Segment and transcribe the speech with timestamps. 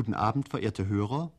[0.00, 1.30] Guten Abend, verehrte Hörer.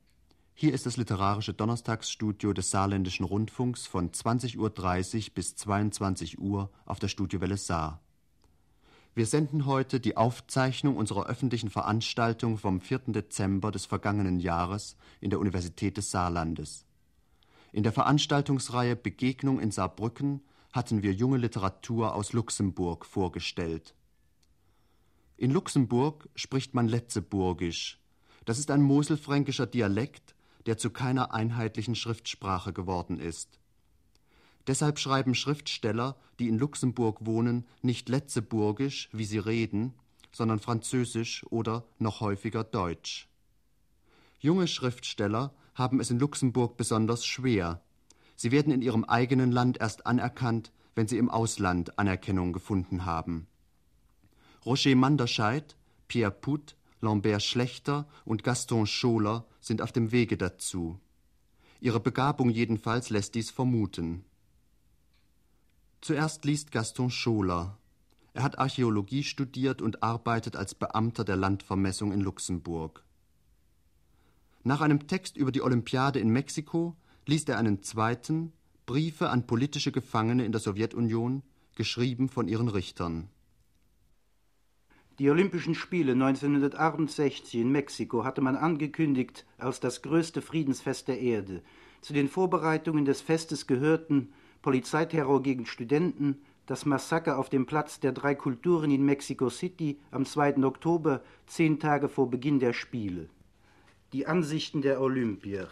[0.53, 6.99] Hier ist das literarische Donnerstagsstudio des Saarländischen Rundfunks von 20.30 Uhr bis 22 Uhr auf
[6.99, 8.03] der Studiowelle Saar.
[9.15, 12.99] Wir senden heute die Aufzeichnung unserer öffentlichen Veranstaltung vom 4.
[13.07, 16.85] Dezember des vergangenen Jahres in der Universität des Saarlandes.
[17.71, 20.41] In der Veranstaltungsreihe Begegnung in Saarbrücken
[20.71, 23.95] hatten wir junge Literatur aus Luxemburg vorgestellt.
[25.35, 27.97] In Luxemburg spricht man Letzeburgisch.
[28.45, 33.59] Das ist ein moselfränkischer Dialekt, der zu keiner einheitlichen Schriftsprache geworden ist.
[34.67, 39.93] Deshalb schreiben Schriftsteller, die in Luxemburg wohnen, nicht Letzeburgisch, wie sie reden,
[40.31, 43.27] sondern Französisch oder noch häufiger Deutsch.
[44.39, 47.81] Junge Schriftsteller haben es in Luxemburg besonders schwer.
[48.35, 53.47] Sie werden in ihrem eigenen Land erst anerkannt, wenn sie im Ausland Anerkennung gefunden haben.
[54.65, 55.75] Roger Manderscheid,
[56.07, 60.99] Pierre Put, Lambert Schlechter und Gaston Scholer sind auf dem Wege dazu.
[61.79, 64.23] Ihre Begabung jedenfalls lässt dies vermuten.
[65.99, 67.77] Zuerst liest Gaston Scholer.
[68.33, 73.03] Er hat Archäologie studiert und arbeitet als Beamter der Landvermessung in Luxemburg.
[74.63, 78.53] Nach einem Text über die Olympiade in Mexiko liest er einen zweiten,
[78.85, 81.41] Briefe an politische Gefangene in der Sowjetunion,
[81.75, 83.29] geschrieben von ihren Richtern.
[85.19, 91.61] Die Olympischen Spiele 1968 in Mexiko hatte man angekündigt als das größte Friedensfest der Erde.
[92.01, 98.13] Zu den Vorbereitungen des Festes gehörten Polizeiterror gegen Studenten, das Massaker auf dem Platz der
[98.13, 100.63] drei Kulturen in Mexico City am 2.
[100.63, 103.27] Oktober, zehn Tage vor Beginn der Spiele.
[104.13, 105.67] Die Ansichten der Olympier.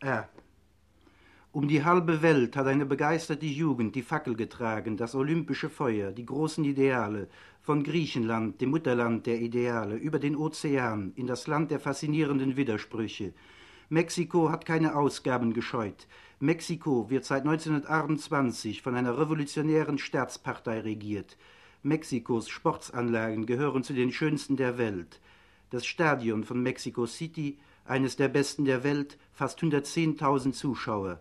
[0.00, 0.28] R.
[1.58, 6.24] Um die halbe Welt hat eine begeisterte Jugend die Fackel getragen, das olympische Feuer, die
[6.24, 7.26] großen Ideale,
[7.62, 13.32] von Griechenland, dem Mutterland der Ideale, über den Ozean, in das Land der faszinierenden Widersprüche.
[13.88, 16.06] Mexiko hat keine Ausgaben gescheut.
[16.38, 21.36] Mexiko wird seit 1928 von einer revolutionären Staatspartei regiert.
[21.82, 25.20] Mexikos Sportsanlagen gehören zu den schönsten der Welt.
[25.70, 31.18] Das Stadion von Mexico City, eines der besten der Welt, fast 110.000 Zuschauer.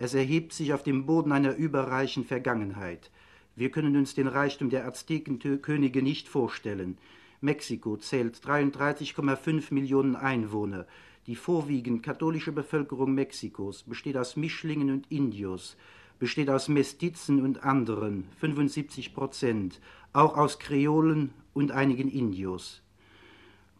[0.00, 3.10] Es erhebt sich auf dem Boden einer überreichen Vergangenheit.
[3.56, 6.98] Wir können uns den Reichtum der Aztekenkönige nicht vorstellen.
[7.40, 10.86] Mexiko zählt 33,5 Millionen Einwohner.
[11.26, 15.76] Die vorwiegend katholische Bevölkerung Mexikos besteht aus Mischlingen und Indios,
[16.20, 19.80] besteht aus Mestizen und anderen, 75 Prozent,
[20.12, 22.82] auch aus Kreolen und einigen Indios.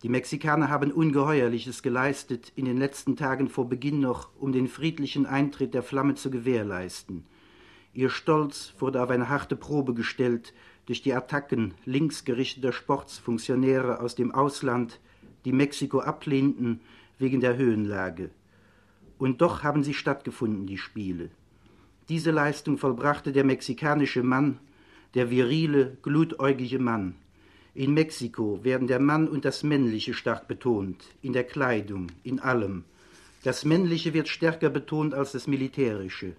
[0.05, 5.27] Die Mexikaner haben Ungeheuerliches geleistet, in den letzten Tagen vor Beginn noch, um den friedlichen
[5.27, 7.25] Eintritt der Flamme zu gewährleisten.
[7.95, 10.55] Ihr Stolz wurde auf eine harte Probe gestellt
[10.87, 15.01] durch die Attacken linksgerichteter Sportsfunktionäre aus dem Ausland,
[15.45, 16.81] die Mexiko ablehnten
[17.19, 18.31] wegen der Höhenlage.
[19.19, 21.31] Und doch haben sie stattgefunden, die Spiele.
[22.09, 24.61] Diese Leistung vollbrachte der mexikanische Mann,
[25.15, 27.17] der virile, glutäugige Mann.
[27.79, 32.83] In Mexiko werden der Mann und das Männliche stark betont, in der Kleidung, in allem.
[33.45, 36.33] Das Männliche wird stärker betont als das Militärische.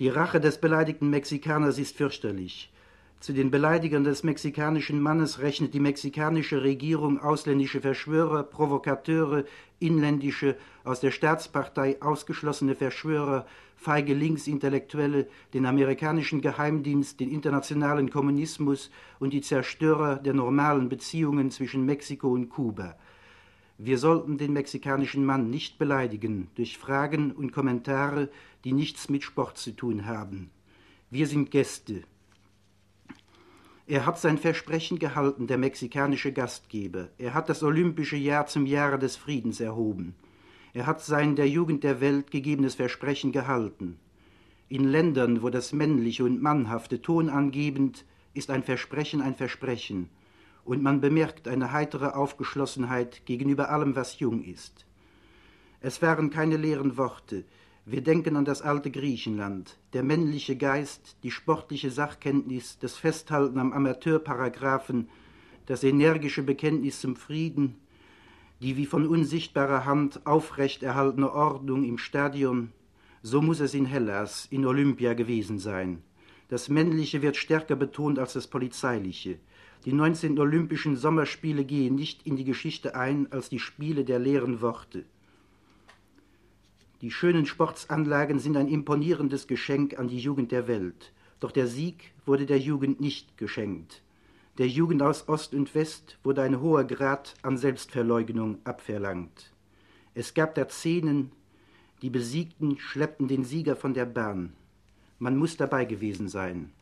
[0.00, 2.72] Die Rache des beleidigten Mexikaners ist fürchterlich.
[3.20, 9.44] Zu den Beleidigern des mexikanischen Mannes rechnet die mexikanische Regierung ausländische Verschwörer, Provokateure,
[9.78, 19.32] inländische, aus der Staatspartei ausgeschlossene Verschwörer, feige Linksintellektuelle, den amerikanischen Geheimdienst, den internationalen Kommunismus und
[19.32, 22.96] die Zerstörer der normalen Beziehungen zwischen Mexiko und Kuba.
[23.78, 28.30] Wir sollten den mexikanischen Mann nicht beleidigen durch Fragen und Kommentare,
[28.64, 30.50] die nichts mit Sport zu tun haben.
[31.10, 32.02] Wir sind Gäste.
[33.86, 37.10] Er hat sein Versprechen gehalten, der mexikanische Gastgeber.
[37.18, 40.16] Er hat das olympische Jahr zum Jahre des Friedens erhoben.
[40.76, 43.98] Er hat sein der Jugend der Welt gegebenes Versprechen gehalten.
[44.68, 48.04] In Ländern, wo das Männliche und Mannhafte tonangebend
[48.34, 50.10] ist ein Versprechen ein Versprechen,
[50.66, 54.84] und man bemerkt eine heitere Aufgeschlossenheit gegenüber allem, was jung ist.
[55.80, 57.44] Es waren keine leeren Worte.
[57.86, 63.72] Wir denken an das alte Griechenland, der männliche Geist, die sportliche Sachkenntnis, das Festhalten am
[63.72, 65.08] Amateurparagraphen,
[65.64, 67.78] das energische Bekenntnis zum Frieden,
[68.62, 72.72] die wie von unsichtbarer Hand aufrecht erhaltene Ordnung im Stadion,
[73.22, 76.02] so muss es in Hellas, in Olympia gewesen sein.
[76.48, 79.38] Das Männliche wird stärker betont als das Polizeiliche.
[79.84, 84.60] Die 19 Olympischen Sommerspiele gehen nicht in die Geschichte ein als die Spiele der leeren
[84.60, 85.04] Worte.
[87.02, 91.12] Die schönen Sportsanlagen sind ein imponierendes Geschenk an die Jugend der Welt.
[91.40, 94.02] Doch der Sieg wurde der Jugend nicht geschenkt.
[94.58, 99.52] Der Jugend aus Ost und West wurde ein hoher Grad an Selbstverleugnung abverlangt.
[100.14, 101.30] Es gab da Szenen,
[102.00, 104.54] die Besiegten schleppten den Sieger von der Bahn.
[105.18, 106.72] Man muss dabei gewesen sein.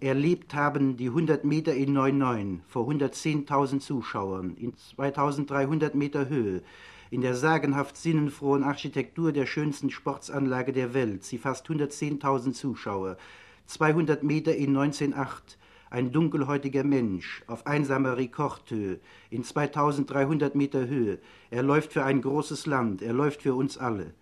[0.00, 6.62] Erlebt haben die 100 Meter in 9,9 vor 110.000 Zuschauern in 2300 Meter Höhe,
[7.10, 13.18] in der sagenhaft sinnenfrohen Architektur der schönsten Sportsanlage der Welt, sie fast 110.000 Zuschauer,
[13.66, 15.58] 200 Meter in 19,8
[15.92, 18.98] ein dunkelhäutiger Mensch auf einsamer Rekordhöhe,
[19.28, 21.18] in 2300 Meter Höhe.
[21.50, 24.14] Er läuft für ein großes Land, er läuft für uns alle.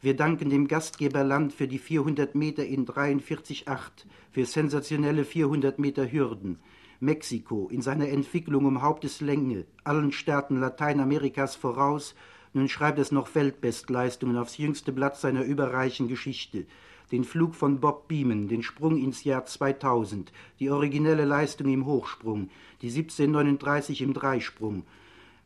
[0.00, 3.66] Wir danken dem Gastgeberland für die 400 Meter in 43,8,
[4.32, 6.58] für sensationelle 400 Meter Hürden.
[6.98, 12.16] Mexiko in seiner Entwicklung um Haupteslänge, allen Staaten Lateinamerikas voraus,
[12.52, 16.66] nun schreibt es noch Weltbestleistungen aufs jüngste Blatt seiner überreichen Geschichte
[17.12, 22.48] den Flug von Bob Beeman, den Sprung ins Jahr 2000, die originelle Leistung im Hochsprung,
[22.80, 24.84] die 1739 im Dreisprung.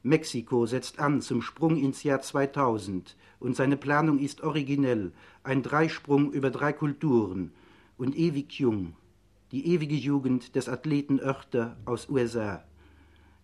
[0.05, 5.11] Mexiko setzt an zum Sprung ins Jahr 2000 und seine Planung ist originell,
[5.43, 7.51] ein Dreisprung über drei Kulturen
[7.99, 8.95] und ewig jung,
[9.51, 12.63] die ewige Jugend des Athleten Oerter aus USA.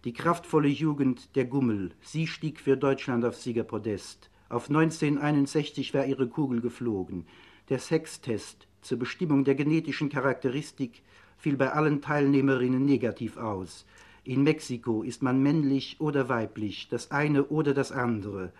[0.05, 4.31] Die kraftvolle Jugend der Gummel, sie stieg für Deutschland aufs Siegerpodest.
[4.49, 7.25] Auf 1961 war ihre Kugel geflogen.
[7.73, 11.01] Der Sextest zur Bestimmung der genetischen Charakteristik
[11.39, 13.87] fiel bei allen Teilnehmerinnen negativ aus.
[14.25, 18.53] In Mexiko ist man männlich oder weiblich, das eine oder das andere.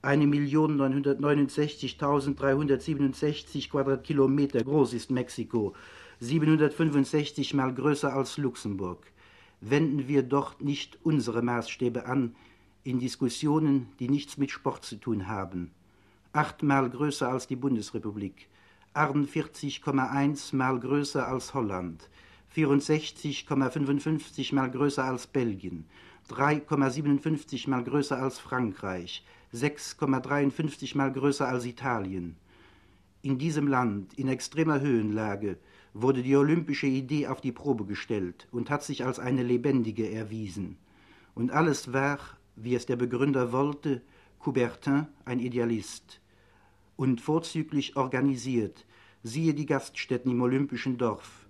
[0.00, 5.74] Eine Million neunhundertneunundsechzigtausenddreihundertsiebenundsechzig Quadratkilometer groß ist Mexiko,
[6.20, 9.04] 765 mal größer als Luxemburg.
[9.60, 12.36] Wenden wir doch nicht unsere Maßstäbe an
[12.84, 15.72] in Diskussionen, die nichts mit Sport zu tun haben.
[16.32, 18.46] Achtmal größer als die Bundesrepublik,
[18.94, 22.08] 48,1 mal größer als Holland,
[22.54, 25.86] 64,55 mal größer als Belgien,
[26.28, 32.36] 3,57 mal größer als Frankreich, 6,53 mal größer als Italien.
[33.22, 35.58] In diesem Land, in extremer Höhenlage,
[35.94, 40.78] wurde die olympische Idee auf die Probe gestellt und hat sich als eine lebendige erwiesen.
[41.34, 42.18] Und alles war,
[42.56, 44.02] wie es der Begründer wollte,
[44.40, 46.20] Coubertin ein Idealist.
[46.96, 48.86] Und vorzüglich organisiert,
[49.22, 51.41] siehe die Gaststätten im olympischen Dorf,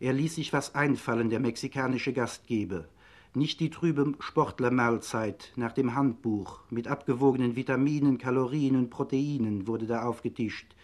[0.00, 2.86] er ließ sich was einfallen, der mexikanische Gastgeber.
[3.34, 10.02] Nicht die trübe Sportlermahlzeit nach dem Handbuch mit abgewogenen Vitaminen, Kalorien und Proteinen wurde da
[10.02, 10.74] aufgetischt,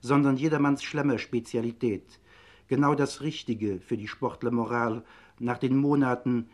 [0.00, 2.18] sondern jedermanns Schlemmerspezialität.
[2.66, 5.04] Genau das Richtige für die Sportlermoral
[5.38, 6.48] nach den Monaten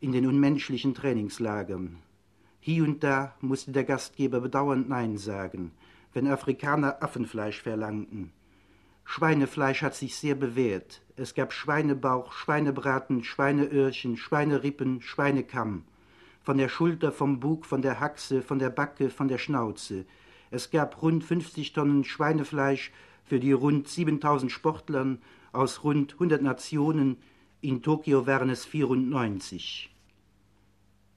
[0.00, 1.96] in den unmenschlichen Trainingslagern.
[2.58, 5.72] Hier und da musste der Gastgeber bedauernd Nein sagen,
[6.12, 8.32] wenn Afrikaner Affenfleisch verlangten.
[9.12, 11.02] Schweinefleisch hat sich sehr bewährt.
[11.16, 15.82] Es gab Schweinebauch, Schweinebraten, Schweineöhrchen, Schweinerippen, Schweinekamm.
[16.44, 20.06] Von der Schulter, vom Bug, von der Haxe, von der Backe, von der Schnauze.
[20.52, 22.92] Es gab rund 50 Tonnen Schweinefleisch
[23.24, 25.18] für die rund 7000 Sportlern
[25.50, 27.16] aus rund 100 Nationen.
[27.62, 29.92] In Tokio waren es 94.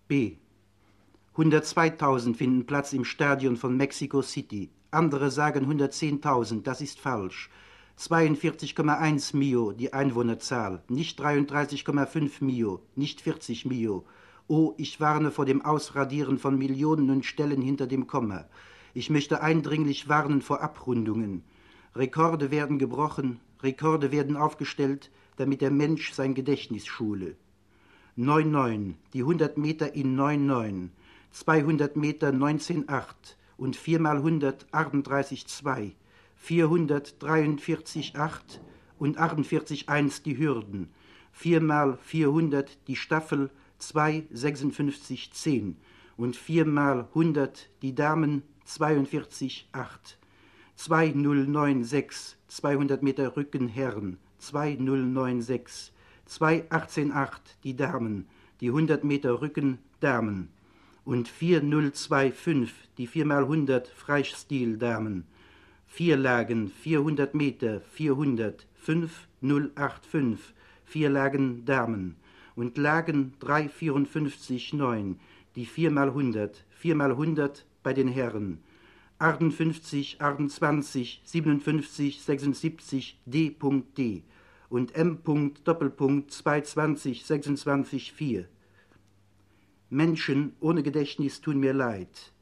[0.08, 0.38] B.
[1.36, 4.72] 102.000 finden Platz im Stadion von Mexico City.
[4.90, 7.52] Andere sagen 110.000, das ist falsch.
[8.00, 14.06] 42,1 Mio die Einwohnerzahl, nicht 33,5 Mio, nicht 40 Mio.
[14.48, 18.46] Oh, ich warne vor dem Ausradieren von Millionen und Stellen hinter dem Komma.
[18.94, 21.44] Ich möchte eindringlich warnen vor Abrundungen.
[21.96, 27.36] Rekorde werden gebrochen, Rekorde werden aufgestellt, damit der Mensch sein Gedächtnis schule.
[28.18, 30.90] 9,9, die 100 Meter in 9,9,
[31.32, 33.06] 200 Meter 19,8
[33.58, 35.94] und 4 mal 100 38,2.
[36.46, 38.60] 443,8
[39.00, 40.90] und 48,1 die Hürden,
[41.32, 45.76] 4 mal 400 die Staffel, 2,56,10
[46.18, 50.18] und 4 mal 100 die Damen, 42,8.
[50.76, 55.94] 2096, 200 Meter Rücken Herren, 2096,
[56.26, 58.28] 2188 die Damen,
[58.60, 60.50] die 100 Meter Rücken Damen
[61.06, 65.26] und 4025 die 4x100 Freistil Damen.
[65.96, 72.16] Vier Lagen, 400 Meter, 400, 5085, vier Lagen Damen
[72.56, 75.20] und Lagen 354 9,
[75.56, 76.50] die 4x100,
[76.82, 78.58] 4x100 bei den Herren.
[79.20, 84.24] 58, 28, 57, 76 D.D
[84.70, 85.20] und M.
[85.64, 88.46] Doppelpunkt 220, 26, 4.
[89.92, 92.33] Menschen ohne Gedächtnis tun mir leid.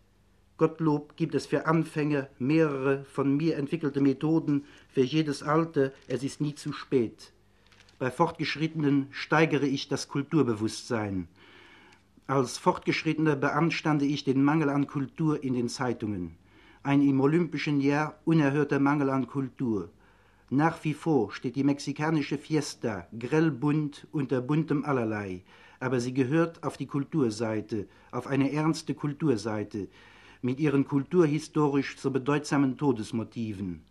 [0.62, 6.40] Gottlob gibt es für Anfänger mehrere von mir entwickelte Methoden für jedes Alter, es ist
[6.40, 7.34] nie zu spät.
[7.98, 11.28] Bei Fortgeschrittenen steigere ich das Kulturbewusstsein.
[12.28, 16.36] Als Fortgeschrittener beanstande ich den Mangel an Kultur in den Zeitungen.
[16.84, 19.90] Ein im olympischen Jahr unerhörter Mangel an Kultur.
[20.52, 25.42] Nach wie vor steht die mexikanische Fiesta grellbunt unter buntem Allerlei,
[25.80, 29.88] aber sie gehört auf die Kulturseite, auf eine ernste Kulturseite,
[30.42, 33.82] mit ihren kulturhistorisch so bedeutsamen Todesmotiven.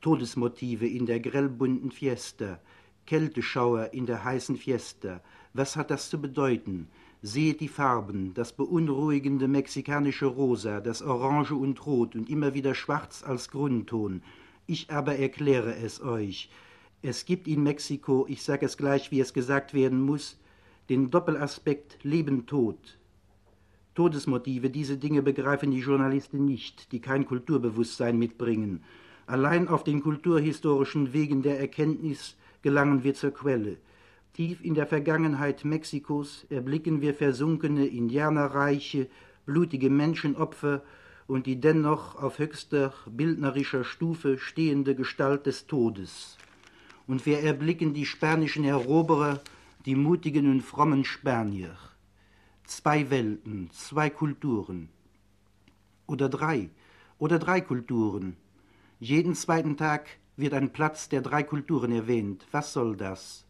[0.00, 2.60] Todesmotive in der grellbunten Fiesta,
[3.06, 5.22] Kälteschauer in der heißen Fiesta.
[5.54, 6.88] Was hat das zu bedeuten?
[7.22, 13.24] Seht die Farben, das beunruhigende mexikanische Rosa, das Orange und Rot und immer wieder Schwarz
[13.24, 14.22] als Grundton,
[14.66, 16.50] ich aber erkläre es euch.
[17.00, 20.38] Es gibt in Mexiko, ich sage es gleich, wie es gesagt werden muss,
[20.90, 22.98] den Doppelaspekt Leben-Tod.
[23.94, 28.82] Todesmotive, diese Dinge begreifen die Journalisten nicht, die kein Kulturbewusstsein mitbringen.
[29.26, 33.76] Allein auf den kulturhistorischen Wegen der Erkenntnis gelangen wir zur Quelle.
[34.34, 39.06] Tief in der Vergangenheit Mexikos erblicken wir versunkene Indianerreiche,
[39.46, 40.82] blutige Menschenopfer,
[41.26, 46.36] und die dennoch auf höchster bildnerischer Stufe stehende Gestalt des Todes.
[47.06, 49.40] Und wir erblicken die spanischen Eroberer,
[49.86, 51.76] die mutigen und frommen Spanier.
[52.66, 54.88] Zwei Welten, zwei Kulturen.
[56.06, 56.70] Oder drei,
[57.18, 58.38] oder drei Kulturen.
[59.00, 62.46] Jeden zweiten Tag wird ein Platz der drei Kulturen erwähnt.
[62.52, 63.44] Was soll das?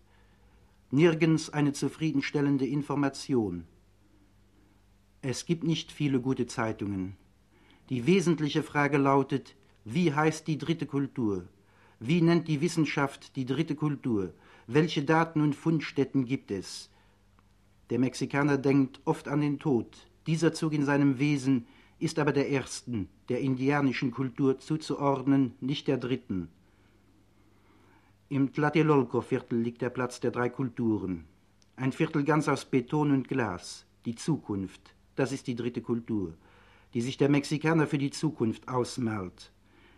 [0.90, 3.66] Nirgends eine zufriedenstellende Information.
[5.23, 7.16] Es gibt nicht viele gute Zeitungen.
[7.90, 9.54] Die wesentliche Frage lautet,
[9.85, 11.47] wie heißt die dritte Kultur?
[12.00, 14.35] Wie nennt die Wissenschaft die dritte Kultur?
[14.66, 16.90] Welche Daten und Fundstätten gibt es?
[17.90, 20.08] Der Mexikaner denkt oft an den Tod.
[20.26, 21.66] Dieser Zug in seinem Wesen
[21.98, 26.48] ist aber der ersten, der indianischen Kultur zuzuordnen, nicht der dritten.
[28.28, 31.24] Im Tlatelolco-Viertel liegt der Platz der drei Kulturen.
[31.76, 33.86] Ein Viertel ganz aus Beton und Glas.
[34.06, 36.34] Die Zukunft, das ist die dritte Kultur
[36.94, 39.50] die sich der Mexikaner für die Zukunft ausmalt.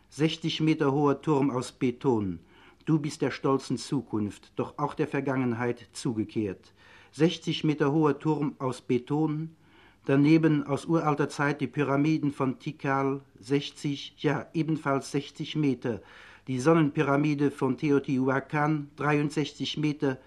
[0.08, 2.40] 60 Meter hoher Turm aus Beton.
[2.86, 6.72] Du bist der stolzen Zukunft, doch auch der Vergangenheit zugekehrt.
[7.16, 9.56] 60 Meter hoher Turm aus Beton,
[10.04, 16.02] daneben aus uralter Zeit die Pyramiden von Tikal, 60, ja ebenfalls 60 Meter,
[16.46, 20.18] die Sonnenpyramide von Teotihuacan, 63 Meter,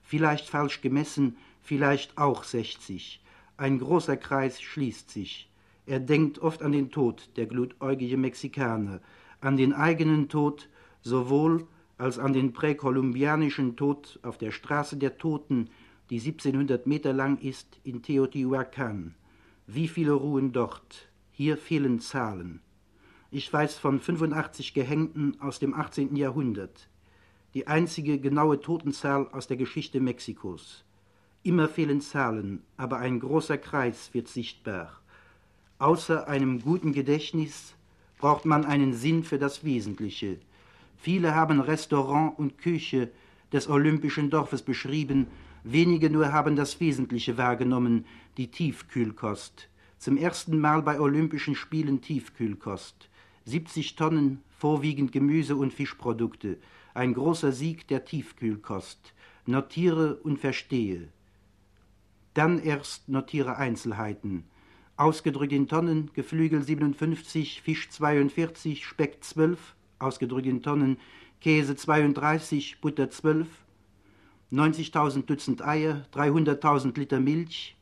[0.00, 3.22] vielleicht falsch gemessen, vielleicht auch 60.
[3.58, 5.50] Ein großer Kreis schließt sich.
[5.84, 9.02] Er denkt oft an den Tod, der glutäugige Mexikaner,
[9.42, 10.70] an den eigenen Tod,
[11.02, 11.66] sowohl
[11.98, 15.68] als an den präkolumbianischen Tod auf der Straße der Toten,
[16.10, 19.14] die 1700 Meter lang ist, in Teotihuacan.
[19.66, 21.08] Wie viele ruhen dort?
[21.30, 22.60] Hier fehlen Zahlen.
[23.30, 26.16] Ich weiß von 85 Gehängten aus dem 18.
[26.16, 26.88] Jahrhundert.
[27.52, 30.84] Die einzige genaue Totenzahl aus der Geschichte Mexikos.
[31.42, 35.00] Immer fehlen Zahlen, aber ein großer Kreis wird sichtbar.
[35.78, 37.74] Außer einem guten Gedächtnis
[38.18, 40.38] braucht man einen Sinn für das Wesentliche.
[40.96, 43.10] Viele haben Restaurant und Küche
[43.52, 45.28] des olympischen Dorfes beschrieben,
[45.72, 48.06] wenige nur haben das Wesentliche wahrgenommen,
[48.36, 49.68] die Tiefkühlkost.
[49.98, 53.08] Zum ersten Mal bei Olympischen Spielen Tiefkühlkost.
[53.44, 56.58] 70 Tonnen, vorwiegend Gemüse und Fischprodukte.
[56.94, 59.14] Ein großer Sieg der Tiefkühlkost.
[59.46, 61.08] Notiere und verstehe.
[62.34, 64.44] Dann erst notiere Einzelheiten
[64.98, 70.98] ausgedrückt in Tonnen, Geflügel 57, Fisch 42, Speck 12, ausgedrückt in Tonnen,
[71.40, 73.46] Käse 32, Butter 12,
[74.50, 77.76] 90.000 Dutzend Eier, 300.000 Liter Milch.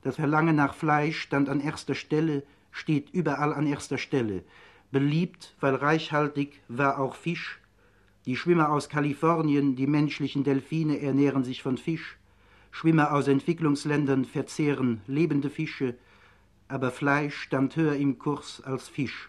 [0.00, 4.42] Das Verlangen nach Fleisch stand an erster Stelle, steht überall an erster Stelle.
[4.90, 7.60] Beliebt, weil reichhaltig, war auch Fisch.
[8.24, 12.16] Die Schwimmer aus Kalifornien, die menschlichen Delfine, ernähren sich von Fisch.
[12.70, 15.96] Schwimmer aus Entwicklungsländern verzehren lebende Fische,
[16.66, 19.28] aber Fleisch stand höher im Kurs als Fisch.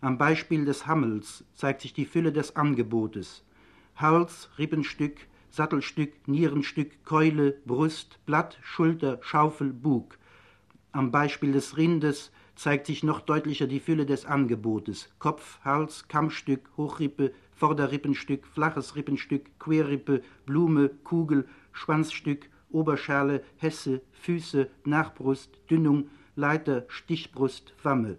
[0.00, 3.44] Am Beispiel des Hammels zeigt sich die Fülle des Angebotes.
[3.94, 5.18] Hals, Rippenstück,
[5.56, 10.18] Sattelstück, Nierenstück, Keule, Brust, Blatt, Schulter, Schaufel, Bug.
[10.92, 15.08] Am Beispiel des Rindes zeigt sich noch deutlicher die Fülle des Angebotes.
[15.18, 25.58] Kopf, Hals, Kammstück, Hochrippe, Vorderrippenstück, flaches Rippenstück, Querrippe, Blume, Kugel, Schwanzstück, Oberschale, Hesse, Füße, Nachbrust,
[25.70, 28.18] Dünnung, Leiter, Stichbrust, Wamme.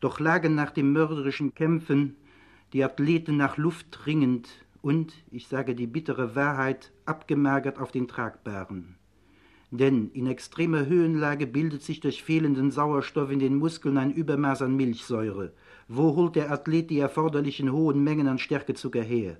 [0.00, 2.16] Doch lagen nach dem mörderischen Kämpfen
[2.74, 8.94] die Athleten nach Luft ringend und, ich sage die bittere Wahrheit, abgemagert auf den Tragbaren.
[9.72, 14.76] Denn in extremer Höhenlage bildet sich durch fehlenden Sauerstoff in den Muskeln ein Übermaß an
[14.76, 15.52] Milchsäure.
[15.88, 19.38] Wo holt der Athlet die erforderlichen hohen Mengen an Stärkezucker her?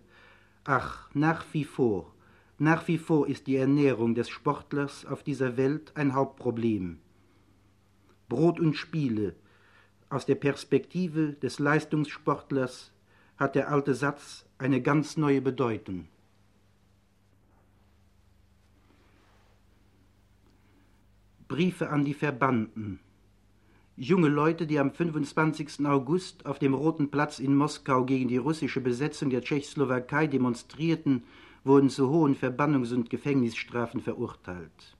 [0.65, 2.13] Ach, nach wie vor,
[2.59, 6.99] nach wie vor ist die Ernährung des Sportlers auf dieser Welt ein Hauptproblem.
[8.29, 9.37] Brot und Spiele.
[10.11, 12.96] Aus der Perspektive des Leistungssportlers
[13.37, 16.09] hat der alte Satz eine ganz neue Bedeutung.
[21.49, 22.99] Briefe an die Verbannten.
[23.97, 25.87] Junge Leute, die am 25.
[25.87, 31.23] August auf dem Roten Platz in Moskau gegen die russische Besetzung der Tschechoslowakei demonstrierten,
[31.65, 34.97] wurden zu hohen Verbannungs- und Gefängnisstrafen verurteilt.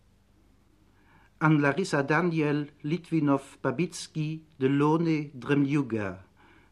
[1.39, 6.25] An Larissa Daniel, Litwinow, Babitsky, Delone, Dremljuga,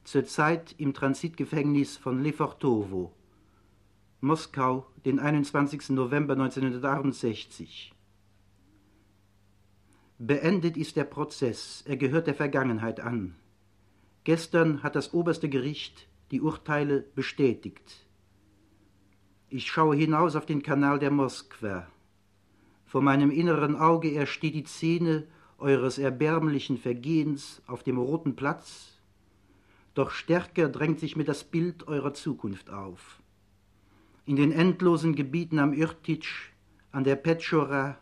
[0.05, 3.13] zurzeit im Transitgefängnis von Lefortowo.
[4.21, 5.91] Moskau, den 21.
[5.91, 7.93] November 1968.
[10.19, 13.35] Beendet ist der Prozess, er gehört der Vergangenheit an.
[14.23, 18.07] Gestern hat das oberste Gericht die Urteile bestätigt.
[19.49, 21.87] Ich schaue hinaus auf den Kanal der Moskwa.
[22.87, 25.27] Vor meinem inneren Auge ersteht die Szene
[25.59, 28.94] eures erbärmlichen Vergehens auf dem roten Platz,
[29.95, 33.23] doch stärker drängt sich mir das Bild eurer Zukunft auf.
[34.27, 36.51] In den endlosen Gebieten am Irtitsch,
[36.93, 37.99] an der Petschora,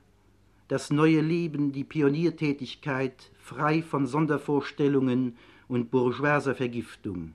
[0.69, 5.37] das neue Leben, die Pioniertätigkeit, frei von Sondervorstellungen
[5.69, 7.35] und bourgeoiser Vergiftung.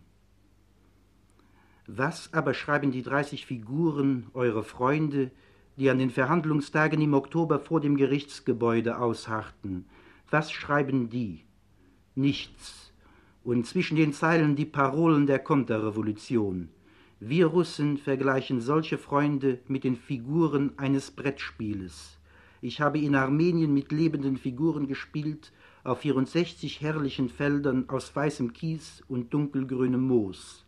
[1.86, 5.32] Was aber schreiben die 30 Figuren, eure Freunde,
[5.78, 9.86] die an den Verhandlungstagen im Oktober vor dem Gerichtsgebäude ausharrten?
[10.30, 11.46] Was schreiben die?
[12.16, 12.87] Nichts.
[13.48, 16.68] Und zwischen den Zeilen die Parolen der Konterrevolution.
[17.22, 22.18] Wir Russen vergleichen solche Freunde mit den Figuren eines Brettspieles.
[22.60, 25.54] Ich habe in Armenien mit lebenden Figuren gespielt,
[25.86, 30.66] auf 64 herrlichen Feldern aus weißem Kies und dunkelgrünem Moos.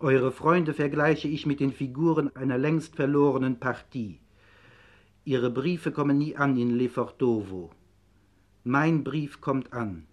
[0.00, 4.18] Eure Freunde vergleiche ich mit den Figuren einer längst verlorenen Partie.
[5.24, 7.70] Ihre Briefe kommen nie an in Lefortowo.
[8.64, 10.08] Mein Brief kommt an.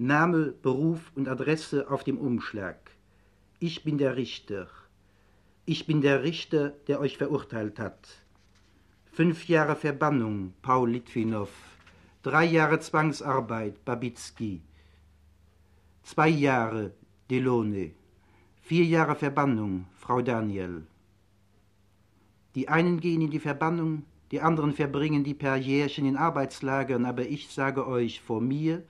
[0.00, 2.78] Name, Beruf und Adresse auf dem Umschlag.
[3.58, 4.68] Ich bin der Richter.
[5.64, 8.08] Ich bin der Richter, der euch verurteilt hat.
[9.10, 11.50] Fünf Jahre Verbannung, Paul Litwinow.
[12.22, 14.62] Drei Jahre Zwangsarbeit, Babitsky.
[16.04, 16.92] Zwei Jahre,
[17.28, 17.90] Delone.
[18.62, 20.86] Vier Jahre Verbannung, Frau Daniel.
[22.54, 27.48] Die einen gehen in die Verbannung, die anderen verbringen die Jährchen in Arbeitslagern, aber ich
[27.48, 28.84] sage euch vor mir,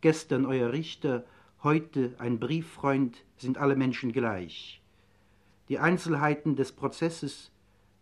[0.00, 1.24] gestern euer Richter,
[1.62, 4.80] heute ein Brieffreund, sind alle Menschen gleich.
[5.68, 7.50] Die Einzelheiten des Prozesses,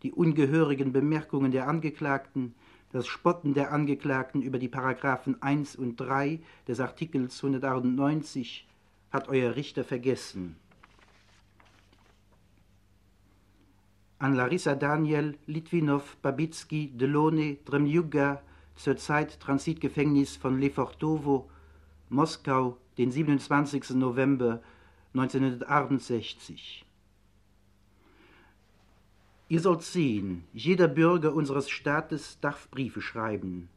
[0.03, 2.55] die ungehörigen Bemerkungen der Angeklagten,
[2.93, 8.67] das Spotten der Angeklagten über die Paragraphen 1 und 3 des Artikels 198
[9.11, 10.57] hat euer Richter vergessen.
[14.25, 18.41] an Larissa Daniel, Litwinow, Babitsky, Delone, Dremjuga,
[18.75, 21.51] zurzeit Transitgefängnis von Lefortowo,
[22.09, 23.91] Moskau, den 27.
[23.91, 24.61] November
[25.15, 26.85] 1968.
[29.49, 33.69] Ihr sollt sehen, jeder Bürger unseres Staates darf Briefe schreiben.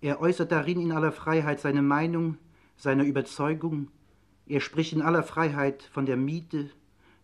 [0.00, 2.36] Er äußert darin in aller Freiheit seine Meinung,
[2.76, 3.88] seine Überzeugung,
[4.46, 6.68] er spricht in aller Freiheit von der Miete,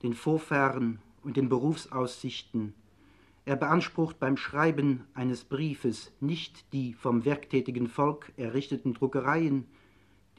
[0.03, 2.73] den Vorfahren und den Berufsaussichten.
[3.45, 9.67] Er beansprucht beim Schreiben eines Briefes nicht die vom werktätigen Volk errichteten Druckereien,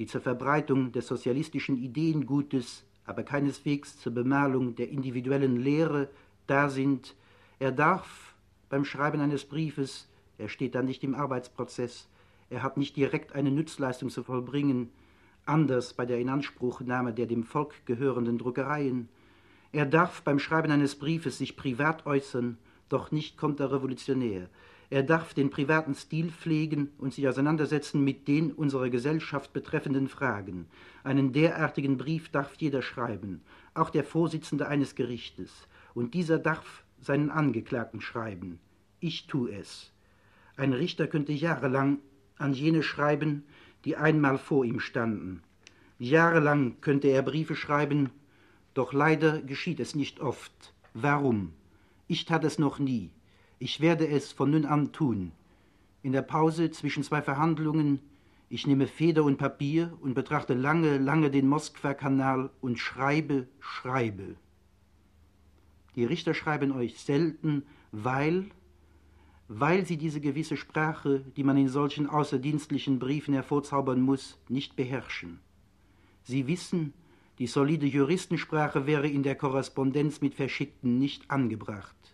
[0.02, 6.10] die zur Verbreitung des sozialistischen Ideengutes, aber keineswegs zur Bemalung der individuellen Lehre
[6.48, 7.16] da sind.
[7.60, 8.34] Er darf
[8.68, 10.10] beim Schreiben eines Briefes,
[10.40, 12.08] er steht dann nicht im Arbeitsprozess,
[12.50, 14.90] er hat nicht direkt eine Nützleistung zu vollbringen,
[15.46, 19.08] anders bei der Inanspruchnahme der dem Volk gehörenden Druckereien,
[19.72, 22.58] er darf beim Schreiben eines Briefes sich privat äußern,
[22.90, 24.50] doch nicht konterrevolutionär.
[24.92, 30.68] Er darf den privaten Stil pflegen und sich auseinandersetzen mit den unserer Gesellschaft betreffenden Fragen.
[31.06, 33.42] Einen derartigen Brief darf jeder schreiben,
[33.74, 35.50] auch der Vorsitzende eines Gerichtes.
[35.94, 38.60] Und dieser darf seinen Angeklagten schreiben.
[39.00, 39.94] Ich tu es.
[40.58, 42.00] Ein Richter könnte jahrelang
[42.38, 43.46] an jene schreiben,
[43.86, 45.42] die einmal vor ihm standen.
[46.00, 48.10] Jahrelang könnte er Briefe schreiben,
[48.74, 50.74] doch leider geschieht es nicht oft.
[50.94, 51.54] Warum?
[52.10, 53.10] Ich tat es noch nie.
[53.64, 55.34] Ich werde es von nun an tun.
[56.02, 58.00] In der Pause zwischen zwei Verhandlungen,
[58.50, 64.36] ich nehme Feder und Papier und betrachte lange, lange den Moskwa-Kanal und schreibe, schreibe.
[65.96, 68.50] Die Richter schreiben euch selten, weil,
[69.48, 75.40] weil sie diese gewisse Sprache, die man in solchen außerdienstlichen Briefen hervorzaubern muss, nicht beherrschen.
[76.24, 76.94] Sie wissen,
[77.38, 82.11] die solide Juristensprache wäre in der Korrespondenz mit Verschickten nicht angebracht.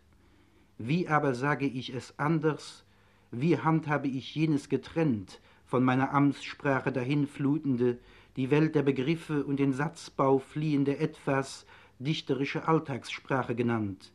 [0.77, 2.83] Wie aber sage ich es anders?
[3.31, 7.97] Wie handhabe ich jenes getrennt, von meiner Amtssprache dahinflutende,
[8.35, 11.65] die Welt der Begriffe und den Satzbau fliehende etwas
[11.97, 14.11] dichterische Alltagssprache genannt?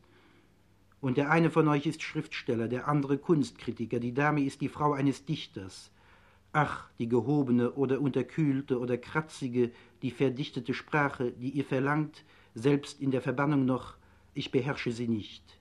[1.00, 4.92] Und der eine von euch ist Schriftsteller, der andere Kunstkritiker, die Dame ist die Frau
[4.92, 5.90] eines Dichters.
[6.52, 9.72] Ach, die gehobene oder unterkühlte oder kratzige,
[10.02, 13.96] die verdichtete Sprache, die ihr verlangt, selbst in der Verbannung noch,
[14.32, 15.58] ich beherrsche sie nicht.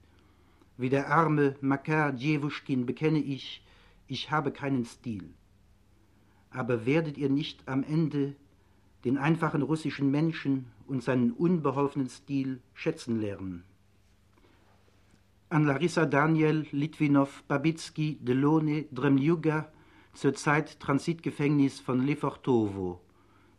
[0.82, 3.64] Wie der arme Makar Djewuschkin bekenne ich,
[4.08, 5.32] ich habe keinen Stil.
[6.50, 8.36] Aber werdet ihr nicht am Ende
[9.06, 13.64] den einfachen russischen Menschen und seinen unbeholfenen Stil schätzen lernen?
[15.50, 19.72] An Larissa Daniel, Litwinow, Babitsky, Delone, Dremljuga,
[20.14, 23.00] zurzeit Transitgefängnis von Lefortowo,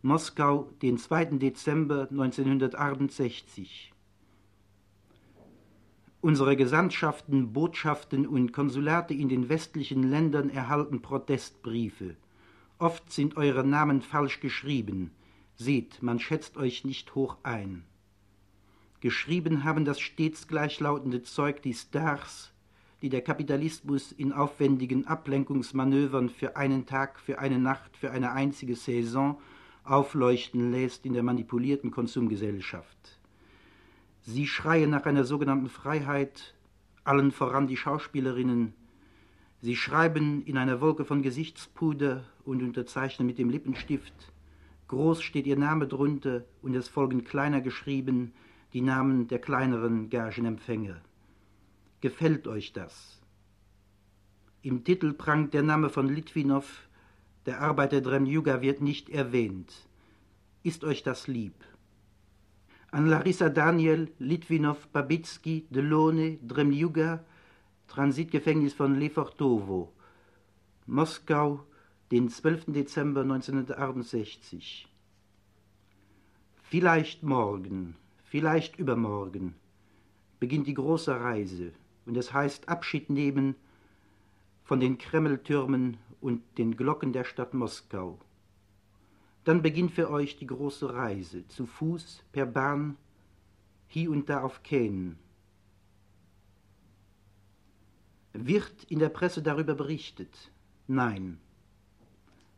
[0.01, 1.37] Moskau, den 2.
[1.37, 3.92] Dezember 1968.
[6.23, 12.15] Unsere Gesandtschaften, Botschaften und Konsulate in den westlichen Ländern erhalten Protestbriefe.
[12.79, 15.11] Oft sind eure Namen falsch geschrieben.
[15.57, 17.83] Seht, man schätzt euch nicht hoch ein.
[19.01, 22.53] Geschrieben haben das stets gleichlautende Zeug die Stars,
[23.01, 28.77] die der Kapitalismus in aufwendigen Ablenkungsmanövern für einen Tag, für eine Nacht, für eine einzige
[28.77, 29.41] Saison
[29.83, 33.19] aufleuchten lässt in der manipulierten Konsumgesellschaft.
[34.25, 36.55] Sie schreien nach einer sogenannten Freiheit,
[37.03, 38.73] allen voran die Schauspielerinnen.
[39.59, 44.13] Sie schreiben in einer Wolke von Gesichtspuder und unterzeichnen mit dem Lippenstift.
[44.87, 48.33] Groß steht ihr Name drunter und es folgen kleiner geschrieben
[48.71, 51.01] die Namen der kleineren Gagenempfänger.
[51.99, 53.21] Gefällt euch das?
[54.61, 56.87] Im Titel prangt der Name von Litwinow,
[57.45, 59.73] der Arbeiter Dremjuga wird nicht erwähnt.
[60.63, 61.55] Ist euch das lieb?
[62.93, 67.23] An Larissa Daniel, Litwinow, Babitsky, Delone, Dremljuga,
[67.87, 69.91] Transitgefängnis von Lefortowo,
[70.85, 71.65] Moskau,
[72.11, 72.65] den 12.
[72.67, 74.87] Dezember 1968.
[76.61, 79.55] Vielleicht morgen, vielleicht übermorgen
[80.39, 81.71] beginnt die große Reise
[82.05, 83.55] und es heißt Abschied nehmen
[84.63, 88.19] von den Kremltürmen und den Glocken der Stadt Moskau.
[89.43, 92.97] Dann beginnt für euch die große Reise, zu Fuß, per Bahn,
[93.87, 95.17] hier und da auf Kähnen.
[98.31, 100.51] Wird in der Presse darüber berichtet?
[100.87, 101.39] Nein.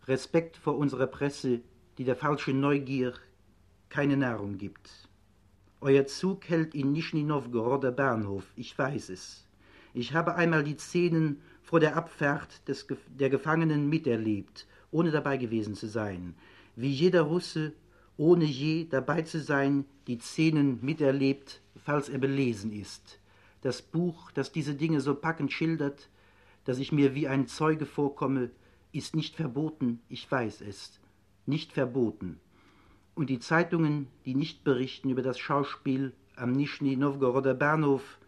[0.07, 1.61] Respekt vor unserer Presse,
[1.97, 3.13] die der falschen Neugier
[3.89, 5.09] keine Nahrung gibt.
[5.81, 9.47] Euer Zug hält in Nischni Novgoroder Bahnhof, ich weiß es.
[9.93, 15.73] Ich habe einmal die Szenen vor der Abfahrt des, der Gefangenen miterlebt, ohne dabei gewesen
[15.73, 16.35] zu sein
[16.75, 17.73] wie jeder Russe,
[18.17, 23.19] ohne je dabei zu sein, die Szenen miterlebt, falls er belesen ist.
[23.61, 26.09] Das Buch, das diese Dinge so packend schildert,
[26.65, 28.51] dass ich mir wie ein Zeuge vorkomme,
[28.91, 30.99] ist nicht verboten, ich weiß es,
[31.45, 32.39] nicht verboten.
[33.13, 38.19] Und die Zeitungen, die nicht berichten über das Schauspiel am Nischni Novgoroder Bahnhof,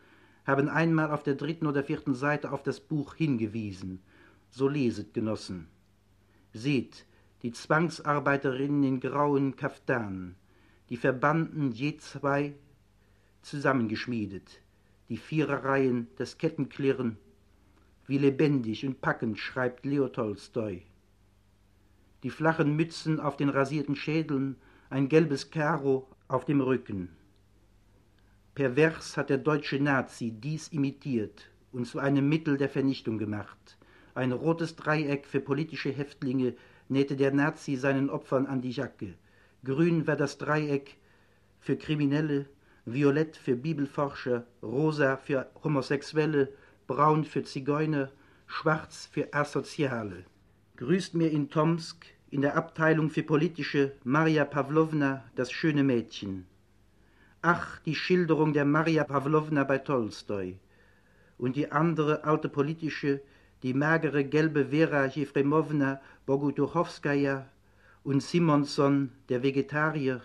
[0.46, 4.00] haben einmal auf der dritten oder vierten Seite auf das Buch hingewiesen.
[4.50, 5.68] So leset, Genossen.
[6.54, 7.06] Seht,
[7.44, 10.36] die Zwangsarbeiterinnen in grauen Kaftanen,
[10.90, 12.56] die Verbanden je zwei
[13.42, 14.62] zusammengeschmiedet,
[15.10, 17.18] die Viererreihen, das Kettenklirren,
[18.08, 20.84] wie lebendig und packend schreibt Leo Tolstoi.
[22.24, 24.56] Die flachen Mützen auf den rasierten Schädeln,
[24.90, 27.10] ein gelbes Karo auf dem Rücken.
[28.56, 33.78] Pervers hat der deutsche Nazi dies imitiert und zu einem Mittel der Vernichtung gemacht.
[34.16, 36.56] Ein rotes Dreieck für politische Häftlinge,
[36.90, 39.14] nähte der Nazi seinen Opfern an die Jacke.
[39.64, 40.98] Grün war das Dreieck
[41.60, 42.46] für Kriminelle,
[42.86, 46.50] violett für Bibelforscher, rosa für Homosexuelle,
[46.88, 48.10] braun für Zigeuner,
[48.46, 50.24] schwarz für Asoziale.
[50.78, 56.46] Grüßt mir in Tomsk, in der Abteilung für politische, Maria Pawlowna, das schöne Mädchen.
[57.42, 60.58] Ach, die Schilderung der Maria Pawlowna bei Tolstoi.
[61.38, 63.22] Und die andere alte politische,
[63.64, 67.48] die magere gelbe Vera Jefremowna Bogutuchowskaja
[68.04, 70.22] und Simonson, der Vegetarier,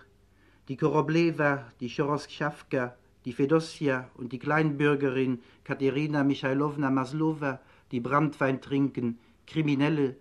[0.69, 9.19] die Korobleva, die Choroschawka, die Fedosia und die Kleinbürgerin Katerina Michailowna Maslova, die Brandwein trinken,
[9.47, 10.17] Kriminelle,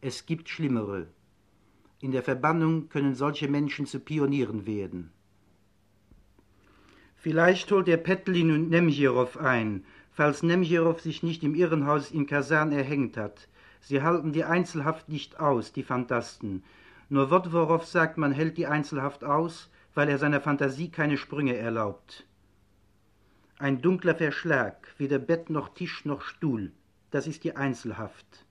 [0.00, 1.06] es gibt Schlimmere.
[2.00, 5.10] In der Verbannung können solche Menschen zu Pionieren werden.
[7.14, 9.84] Vielleicht holt er Petlin und Nemjerow ein,
[10.16, 13.48] falls Nemjerow sich nicht im Irrenhaus in Kasan erhängt hat.
[13.80, 16.64] Sie halten die Einzelhaft nicht aus, die Phantasten.
[17.10, 22.26] Nur Wodworow sagt, man hält die Einzelhaft aus, weil er seiner Fantasie keine Sprünge erlaubt.
[23.58, 26.72] Ein dunkler Verschlag, weder Bett noch Tisch noch Stuhl,
[27.10, 28.46] das ist die Einzelhaft.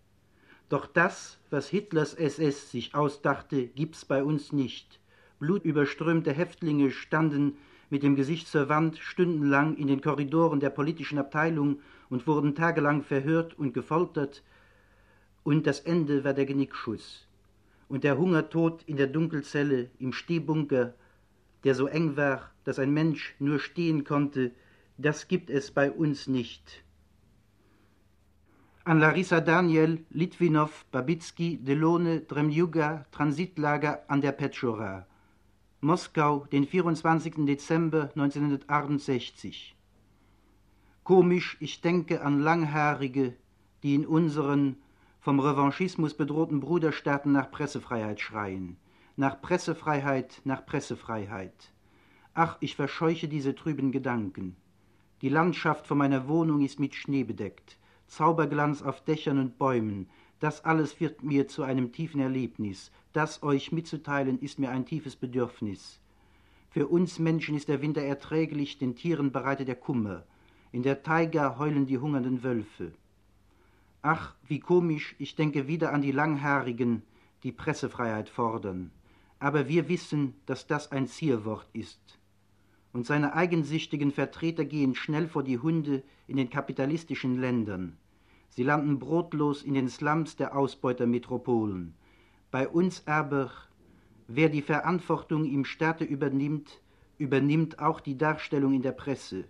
[0.70, 5.00] Doch das, was Hitlers SS sich ausdachte, gibt's bei uns nicht.
[5.40, 7.58] Blutüberströmte Häftlinge standen
[7.90, 13.04] mit dem Gesicht zur Wand stundenlang in den Korridoren der politischen Abteilung und wurden tagelang
[13.04, 14.44] verhört und gefoltert,
[15.44, 17.28] und das Ende war der Genickschuss.
[17.88, 20.96] Und der Hungertod in der Dunkelzelle, im Stehbunker,
[21.64, 24.52] der so eng war, dass ein Mensch nur stehen konnte,
[24.98, 26.84] das gibt es bei uns nicht
[28.88, 35.08] an Larissa Daniel, Litwinow, Babitsky, Delone, Dremjuga, Transitlager an der Petschora.
[35.86, 37.46] Moskau, den 24.
[37.46, 39.76] Dezember 1968.
[41.04, 43.36] Komisch, ich denke an Langhaarige,
[43.84, 44.78] die in unseren
[45.20, 48.78] vom Revanchismus bedrohten Bruderstaaten nach Pressefreiheit schreien.
[49.16, 51.72] Nach Pressefreiheit, nach Pressefreiheit.
[52.34, 54.56] Ach, ich verscheuche diese trüben Gedanken.
[55.22, 57.78] Die Landschaft vor meiner Wohnung ist mit Schnee bedeckt.
[58.08, 63.72] Zauberglanz auf Dächern und Bäumen, das alles wird mir zu einem tiefen Erlebnis, das euch
[63.72, 66.00] mitzuteilen ist mir ein tiefes Bedürfnis.
[66.70, 70.24] Für uns Menschen ist der Winter erträglich, den Tieren bereitet er Kummer.
[70.72, 72.92] In der Taiga heulen die hungernden Wölfe.
[74.02, 77.02] Ach, wie komisch, ich denke wieder an die Langhaarigen,
[77.44, 78.92] die Pressefreiheit fordern.
[79.40, 82.20] Aber wir wissen, dass das ein Zierwort ist
[82.96, 87.98] und seine eigensüchtigen Vertreter gehen schnell vor die Hunde in den kapitalistischen Ländern.
[88.56, 91.94] Sie landen brotlos in den Slums der Ausbeutermetropolen.
[92.52, 93.52] Bei uns aber,
[94.28, 96.82] wer die Verantwortung im Staate übernimmt,
[97.18, 99.44] übernimmt auch die Darstellung in der Presse.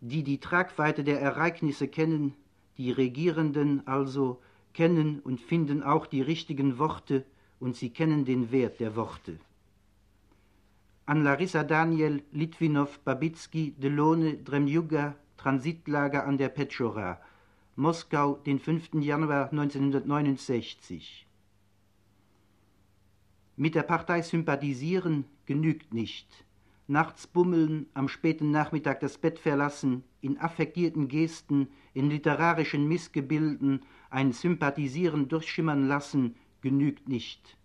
[0.00, 2.32] Die die Tragweite der Ereignisse kennen,
[2.78, 4.40] die Regierenden also,
[4.72, 7.24] kennen und finden auch die richtigen Worte
[7.60, 9.38] und sie kennen den Wert der Worte
[11.08, 17.20] an Larissa Daniel, Litwinow, Babitsky, Delone, Dremjuga, Transitlager an der Petschora,
[17.78, 18.94] Moskau, den 5.
[19.02, 21.26] Januar 1969.
[23.56, 26.46] Mit der Partei sympathisieren genügt nicht.
[26.86, 34.32] Nachts bummeln, am späten Nachmittag das Bett verlassen, in affektierten Gesten, in literarischen Missgebilden ein
[34.32, 37.58] Sympathisieren durchschimmern lassen, genügt nicht.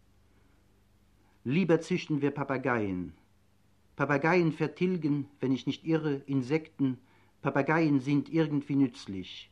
[1.46, 3.14] Lieber züchten wir Papageien,
[3.96, 6.98] Papageien vertilgen, wenn ich nicht irre, Insekten.
[7.42, 9.51] Papageien sind irgendwie nützlich.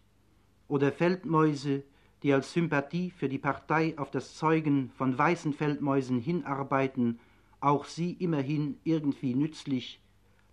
[0.69, 1.83] Oder Feldmäuse,
[2.23, 7.19] die als Sympathie für die Partei auf das Zeugen von weißen Feldmäusen hinarbeiten,
[7.59, 9.99] auch sie immerhin irgendwie nützlich,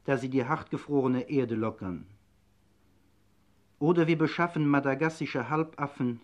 [0.04, 2.06] da sie die hartgefrorene Erde lockern.
[3.78, 6.20] Oder wir beschaffen madagassische Halbaffen,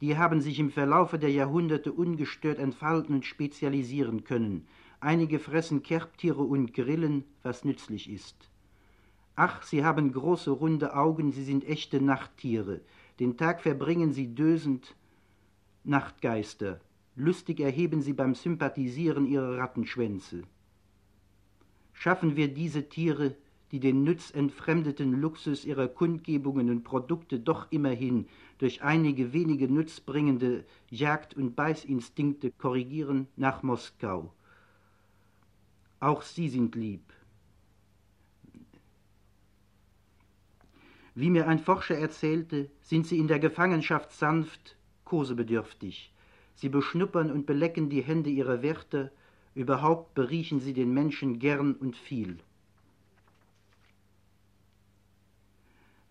[0.00, 4.68] die haben sich im Verlaufe der Jahrhunderte ungestört entfalten und spezialisieren können,
[5.00, 8.48] einige fressen Kerbtiere und Grillen, was nützlich ist.
[9.34, 12.80] Ach, sie haben große runde Augen, sie sind echte Nachttiere,
[13.18, 14.94] den Tag verbringen sie dösend,
[15.84, 16.80] Nachtgeister,
[17.16, 20.42] lustig erheben sie beim Sympathisieren ihre Rattenschwänze.
[21.92, 23.34] Schaffen wir diese Tiere,
[23.72, 28.26] die den nützentfremdeten Luxus ihrer Kundgebungen und Produkte doch immerhin
[28.58, 34.32] durch einige wenige nutzbringende Jagd- und Beißinstinkte korrigieren, nach Moskau.
[36.00, 37.02] Auch sie sind lieb.
[41.20, 46.12] Wie mir ein Forscher erzählte, sind sie in der Gefangenschaft sanft, kosebedürftig.
[46.54, 49.10] Sie beschnuppern und belecken die Hände ihrer Wärter,
[49.56, 52.38] überhaupt beriechen sie den Menschen gern und viel.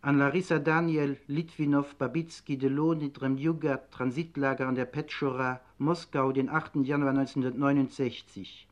[0.02, 6.86] An Larissa Daniel, Litwinow, Babitsky, Deloni, Dremjuga, Transitlager an der Petschora, Moskau, den 8.
[6.86, 8.68] Januar 1969.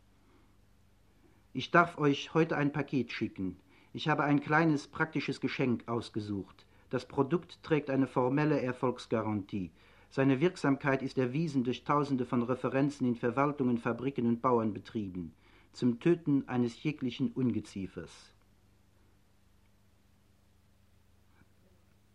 [1.53, 3.55] Ich darf euch heute ein Paket schicken.
[3.95, 6.65] Ich habe ein kleines praktisches Geschenk ausgesucht.
[6.89, 9.71] Das Produkt trägt eine formelle Erfolgsgarantie.
[10.09, 15.31] Seine Wirksamkeit ist erwiesen durch Tausende von Referenzen in Verwaltungen, Fabriken und Bauernbetrieben
[15.71, 18.33] zum Töten eines jeglichen Ungeziefers.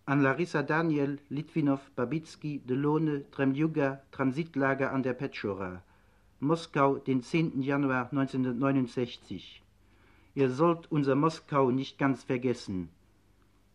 [0.05, 5.83] An Larissa Daniel, Litvinov, Babitsky, Delone, Tremjuga, Transitlager an der Petschora,
[6.41, 7.63] Moskau, den 10.
[7.63, 9.60] Januar 1969.
[10.35, 12.89] Ihr sollt unser Moskau nicht ganz vergessen.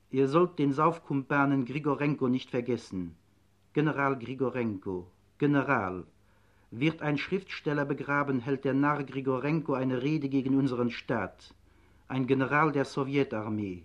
[0.10, 3.16] Ihr sollt den Saufkumpanen Grigorenko nicht vergessen.
[3.74, 5.06] General Grigorenko,
[5.38, 6.06] General.
[6.72, 11.54] Wird ein Schriftsteller begraben, hält der Narr Grigorenko eine Rede gegen unseren Staat.
[12.08, 13.84] Ein General der Sowjetarmee.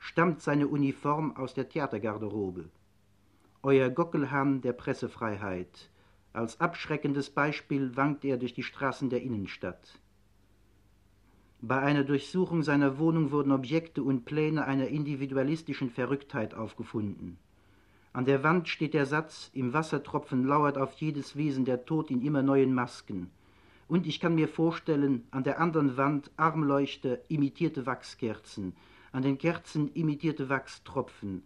[0.00, 2.68] Stammt seine Uniform aus der Theatergarderobe.
[3.62, 5.90] Euer Gockelhahn der Pressefreiheit.
[6.32, 10.00] Als abschreckendes Beispiel wankt er durch die Straßen der Innenstadt.
[11.68, 17.38] Bei einer Durchsuchung seiner Wohnung wurden Objekte und Pläne einer individualistischen Verrücktheit aufgefunden.
[18.12, 22.22] An der Wand steht der Satz, im Wassertropfen lauert auf jedes Wesen der Tod in
[22.22, 23.32] immer neuen Masken.
[23.88, 28.76] Und ich kann mir vorstellen, an der anderen Wand Armleuchter, imitierte Wachskerzen,
[29.10, 31.42] an den Kerzen imitierte Wachstropfen.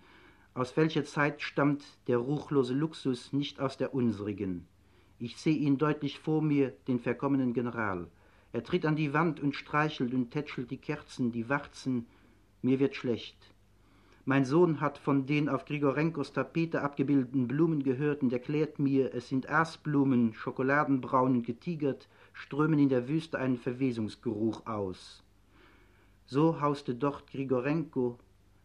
[0.52, 4.66] Aus welcher Zeit stammt der ruchlose Luxus nicht aus der unsrigen?
[5.18, 8.06] Ich sehe ihn deutlich vor mir, den verkommenen General.
[8.52, 12.06] Er tritt an die Wand und streichelt und tätschelt die Kerzen, die Warzen.
[12.62, 13.36] Mir wird schlecht.
[14.24, 19.28] Mein Sohn hat von den auf Grigorenkos Tapete abgebildeten Blumen gehört und erklärt mir, es
[19.28, 25.22] sind Aasblumen, schokoladenbraun und getigert, strömen in der Wüste einen Verwesungsgeruch aus.
[26.26, 28.18] So hauste dort Grigorenko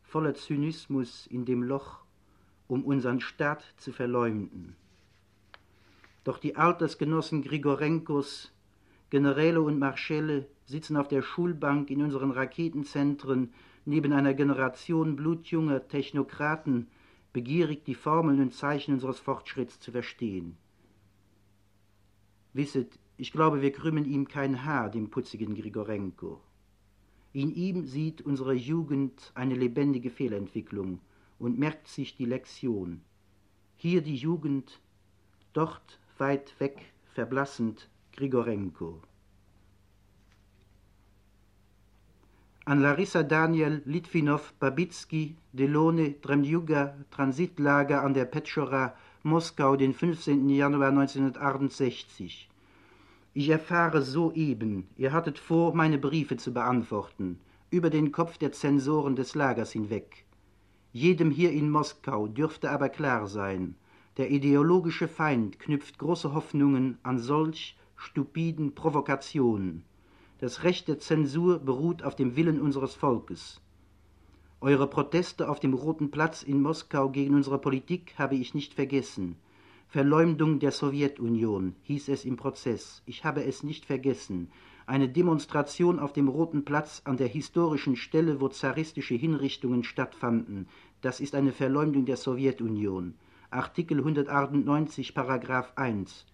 [0.04, 2.00] voller Zynismus in dem Loch,
[2.68, 4.76] um unseren Staat zu verleumden.
[6.24, 8.52] Doch die Altersgenossen Grigorenkos
[9.16, 13.54] Generäle und Marschälle sitzen auf der Schulbank in unseren Raketenzentren
[13.86, 16.88] neben einer Generation blutjunger Technokraten,
[17.32, 20.58] begierig die Formeln und Zeichen unseres Fortschritts zu verstehen.
[22.52, 26.42] Wisset, ich glaube, wir krümmen ihm kein Haar, dem putzigen Grigorenko.
[27.32, 31.00] In ihm sieht unsere Jugend eine lebendige Fehlentwicklung
[31.40, 33.00] und merkt sich die Lektion.
[33.78, 34.82] Hier die Jugend,
[35.54, 39.02] dort weit weg, verblassend, Grigorenko.
[42.66, 50.50] An Larissa Daniel, Litvinov, Babitsky, Delone, Dremjuga, Transitlager an der Petschora, Moskau, den 15.
[50.50, 52.50] Januar 1968.
[53.34, 57.38] Ich erfahre soeben, ihr hattet vor, meine Briefe zu beantworten,
[57.70, 60.26] über den Kopf der Zensoren des Lagers hinweg.
[60.94, 63.76] Jedem hier in Moskau dürfte aber klar sein,
[64.16, 69.84] der ideologische Feind knüpft große Hoffnungen an solch stupiden Provokationen.
[70.40, 73.62] Das Recht der Zensur beruht auf dem Willen unseres Volkes.
[74.62, 79.36] Eure Proteste auf dem Roten Platz in Moskau gegen unsere Politik habe ich nicht vergessen.
[79.88, 83.02] Verleumdung der Sowjetunion hieß es im Prozess.
[83.06, 84.50] Ich habe es nicht vergessen.
[84.88, 90.68] Eine Demonstration auf dem Roten Platz an der historischen Stelle, wo zaristische Hinrichtungen stattfanden.
[91.02, 93.14] Das ist eine Verleumdung der Sowjetunion.
[93.52, 96.26] Artikel 198, Paragraph 1.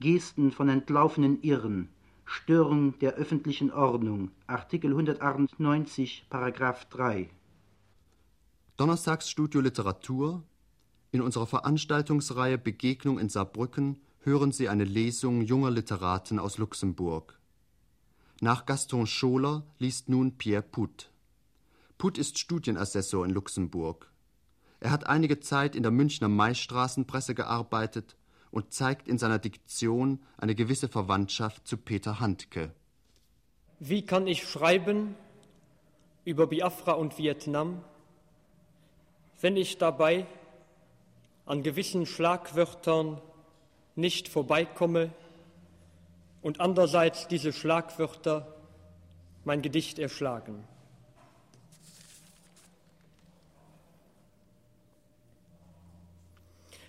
[0.00, 1.90] Gesten von entlaufenen Irren,
[2.24, 7.28] Störung der öffentlichen Ordnung, Artikel 198, Paragraph 3.
[8.78, 10.42] Donnerstagsstudio Literatur.
[11.12, 17.38] In unserer Veranstaltungsreihe Begegnung in Saarbrücken hören Sie eine Lesung junger Literaten aus Luxemburg.
[18.40, 21.10] Nach Gaston Scholer liest nun Pierre Put.
[21.98, 24.10] Put ist Studienassessor in Luxemburg.
[24.78, 28.16] Er hat einige Zeit in der Münchner Maistraßenpresse gearbeitet
[28.50, 32.74] und zeigt in seiner Diktion eine gewisse Verwandtschaft zu Peter Handke.
[33.78, 35.14] Wie kann ich schreiben
[36.24, 37.82] über Biafra und Vietnam,
[39.40, 40.26] wenn ich dabei
[41.46, 43.20] an gewissen Schlagwörtern
[43.96, 45.12] nicht vorbeikomme
[46.42, 48.54] und andererseits diese Schlagwörter
[49.44, 50.64] mein Gedicht erschlagen?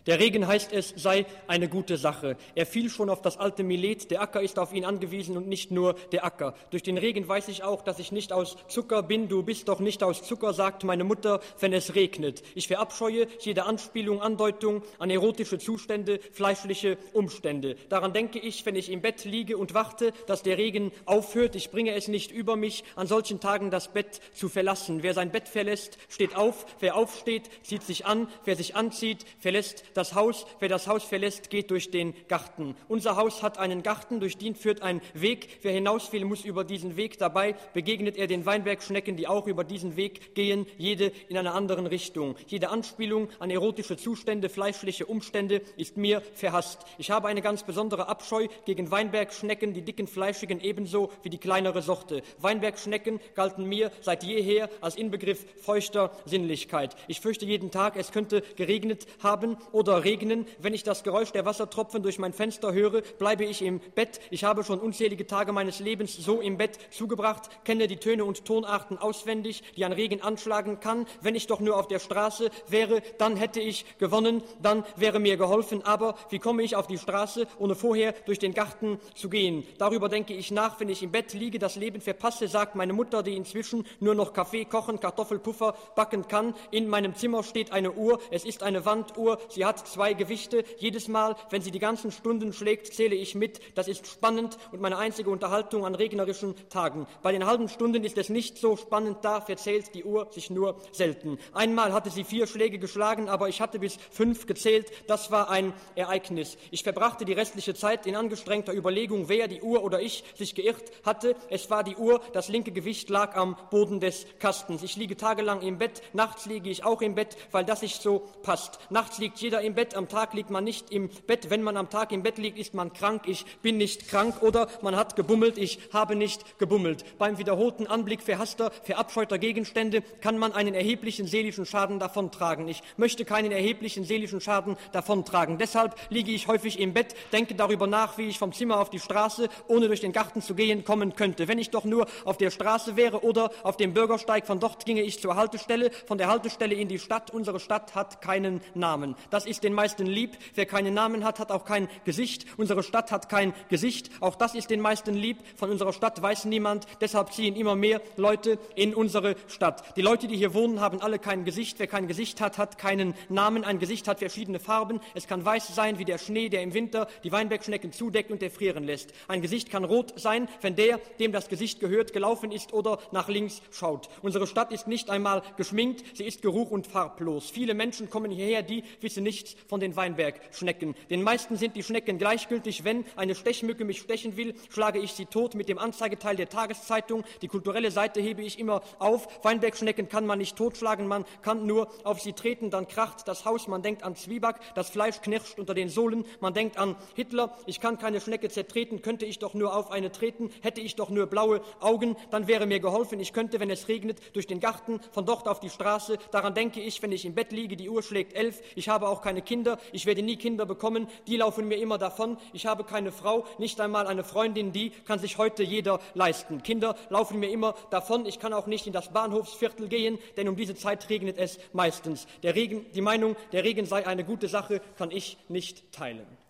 [0.08, 2.36] Der Regen heißt es, sei eine gute Sache.
[2.56, 5.70] Er fiel schon auf das alte Milet, der Acker ist auf ihn angewiesen und nicht
[5.70, 6.56] nur der Acker.
[6.72, 9.80] Durch den Regen weiß ich auch, dass ich nicht aus Zucker bin, du bist doch
[9.80, 12.42] nicht aus Zucker, sagt meine Mutter, wenn es regnet.
[12.56, 17.76] Ich verabscheue jede Anspielung, Andeutung an erotische Zustände, fleischliche Umstände.
[17.90, 21.56] Daran denke ich, wenn ich im Bett liege und warte, dass der Regen aufhört.
[21.56, 25.04] Ich bringe es nicht über mich, an solchen Tagen das Bett zu verlassen.
[25.04, 26.66] Wer sein Bett verlässt, steht auf.
[26.80, 28.28] Wer aufsteht, zieht sich an.
[28.46, 32.76] Wer sich anzieht, verlässt das Haus, wer das Haus verlässt, geht durch den Garten.
[32.88, 35.60] Unser Haus hat einen Garten, durch den führt ein Weg.
[35.62, 37.18] Wer hinaus will, muss über diesen Weg.
[37.18, 41.88] Dabei begegnet er den Weinbergschnecken, die auch über diesen Weg gehen, jede in einer anderen
[41.88, 42.36] Richtung.
[42.48, 46.80] Jede Anspielung an erotische Zustände, fleischliche Umstände ist mir verhasst.
[46.98, 51.82] Ich habe eine ganz besondere Abscheu gegen Weinbergschnecken, die dicken Fleischigen ebenso wie die kleinere
[51.82, 52.22] Sorte.
[52.40, 56.96] Weinbergschnecken galten mir seit jeher als Inbegriff feuchter Sinnlichkeit.
[57.08, 60.46] Ich fürchte jeden Tag, es könnte geregnet haben oder regnen.
[60.60, 64.20] Wenn ich das Geräusch der Wassertropfen durch mein Fenster höre, bleibe ich im Bett.
[64.30, 68.46] Ich habe schon unzählige Tage meines Lebens so im Bett zugebracht, kenne die Töne und
[68.46, 71.06] Tonarten auswendig, die ein Regen anschlagen kann.
[71.22, 75.38] Wenn ich doch nur auf der Straße wäre, dann hätte ich gewonnen, dann wäre mir
[75.38, 75.84] geholfen.
[75.84, 79.66] Aber wie komme ich auf die Straße, ohne vorher durch den Garten zu gehen?
[79.78, 83.24] Darüber denke ich nach, wenn ich im Bett liege, das Leben verpasse, sagt meine Mutter,
[83.24, 86.54] die inzwischen nur noch Kaffee kochen, Kartoffelpuffer backen kann.
[86.72, 90.64] In meinem Zimmer steht eine Uhr, es ist eine Wanduhr, sie hat zwei Gewichte.
[90.78, 93.60] Jedes Mal, wenn sie die ganzen Stunden schlägt, zähle ich mit.
[93.76, 97.08] Das ist spannend und meine einzige Unterhaltung an regnerischen Tagen.
[97.22, 100.78] Bei den halben Stunden ist es nicht so spannend, da verzählt die Uhr sich nur
[100.92, 101.38] selten.
[101.54, 104.92] Einmal hatte sie vier Schläge geschlagen, aber ich hatte bis fünf gezählt.
[105.08, 106.58] Das war ein Ereignis.
[106.72, 110.92] Ich verbrachte die restliche Zeit in angestrengter Überlegung, wer die Uhr oder ich sich geirrt
[111.06, 111.36] hatte.
[111.50, 114.84] Es war die Uhr, das linke Gewicht lag am Boden des Kastens.
[114.84, 118.28] Ich liege tagelang im Bett, nachts liege ich auch im Bett, weil das sich so
[118.44, 118.80] passt.
[118.90, 121.50] Nachts liegt jeder im Bett, am Tag liegt man nicht im Bett.
[121.50, 123.24] Wenn man am Tag im Bett liegt, ist man krank.
[123.28, 125.58] Ich bin nicht krank oder man hat gebummelt.
[125.58, 127.06] Ich habe nicht gebummelt.
[127.18, 132.68] Beim wiederholten Anblick verhasster, verabscheuter Gegenstände kann man einen erheblichen seelischen Schaden davontragen.
[132.68, 135.58] Ich möchte keinen erheblichen seelischen Schaden davontragen.
[135.58, 139.00] Deshalb liege ich häufig im Bett, denke darüber nach, wie ich vom Zimmer auf die
[139.00, 141.48] Straße, ohne durch den Garten zu gehen, kommen könnte.
[141.48, 145.02] Wenn ich doch nur auf der Straße wäre oder auf dem Bürgersteig, von dort ginge
[145.02, 147.32] ich zur Haltestelle, von der Haltestelle in die Stadt.
[147.32, 149.16] Unsere Stadt hat keinen Namen.
[149.30, 150.38] Das ist den meisten lieb.
[150.56, 152.46] Wer keinen Namen hat, hat auch kein Gesicht.
[152.58, 154.10] Unsere Stadt hat kein Gesicht.
[154.20, 155.38] Auch das ist den meisten lieb.
[155.56, 156.88] Von unserer Stadt weiß niemand.
[157.02, 159.96] Deshalb ziehen immer mehr Leute in unsere Stadt.
[159.96, 161.78] Die Leute, die hier wohnen, haben alle kein Gesicht.
[161.80, 163.64] Wer kein Gesicht hat, hat keinen Namen.
[163.64, 165.00] Ein Gesicht hat verschiedene Farben.
[165.14, 168.84] Es kann weiß sein wie der Schnee, der im Winter die Weinbergschnecken zudeckt und erfrieren
[168.84, 169.14] lässt.
[169.28, 173.28] Ein Gesicht kann rot sein, wenn der, dem das Gesicht gehört, gelaufen ist oder nach
[173.28, 174.10] links schaut.
[174.22, 177.50] Unsere Stadt ist nicht einmal geschminkt, sie ist geruch- und farblos.
[177.50, 180.96] Viele Menschen kommen hierher, die wissen nichts von den Weinbergschnecken.
[181.10, 182.84] Den meisten sind die Schnecken gleichgültig.
[182.84, 187.24] Wenn eine Stechmücke mich stechen will, schlage ich sie tot mit dem Anzeigeteil der Tageszeitung.
[187.42, 189.28] Die kulturelle Seite hebe ich immer auf.
[189.44, 193.68] Weinbergschnecken kann man nicht totschlagen, man kann nur auf sie treten, dann kracht das Haus,
[193.68, 197.80] man denkt an Zwieback, das Fleisch knirscht unter den Sohlen, man denkt an Hitler, ich
[197.80, 201.28] kann keine Schnecke zertreten, könnte ich doch nur auf eine treten, hätte ich doch nur
[201.28, 205.26] blaue Augen, dann wäre mir geholfen, ich könnte, wenn es regnet, durch den Garten, von
[205.26, 208.34] dort auf die Straße, daran denke ich, wenn ich im Bett liege, die Uhr schlägt
[208.34, 211.98] elf, ich habe auch keine Kinder, ich werde nie Kinder bekommen, die laufen mir immer
[211.98, 216.62] davon, ich habe keine Frau, nicht einmal eine Freundin, die kann sich heute jeder leisten.
[216.64, 220.58] Kinder laufen mir immer davon, ich kann auch nicht in das Bahnhofsviertel gehen, denn um
[220.58, 222.28] diese Zeit regnet es meistens.
[222.44, 226.41] Der Regen, die Meinung, der Regen sei eine gute Sache, kann ich nicht teilen.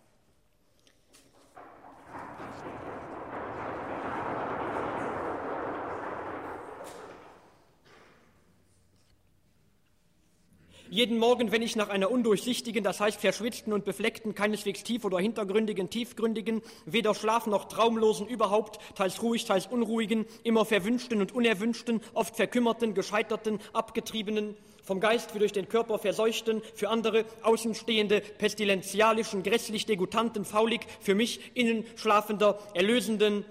[10.92, 15.18] Jeden Morgen, wenn ich nach einer undurchsichtigen, das heißt verschwitzten und befleckten, keineswegs tief- oder
[15.18, 22.02] hintergründigen, tiefgründigen, weder Schlaf noch traumlosen, überhaupt, teils ruhig, teils unruhigen, immer verwünschten und unerwünschten,
[22.12, 29.42] oft verkümmerten, gescheiterten, abgetriebenen, vom Geist wie durch den Körper verseuchten, für andere außenstehende, pestilenzialischen,
[29.42, 33.46] grässlich degutanten, faulig, für mich innen schlafender, erlösenden,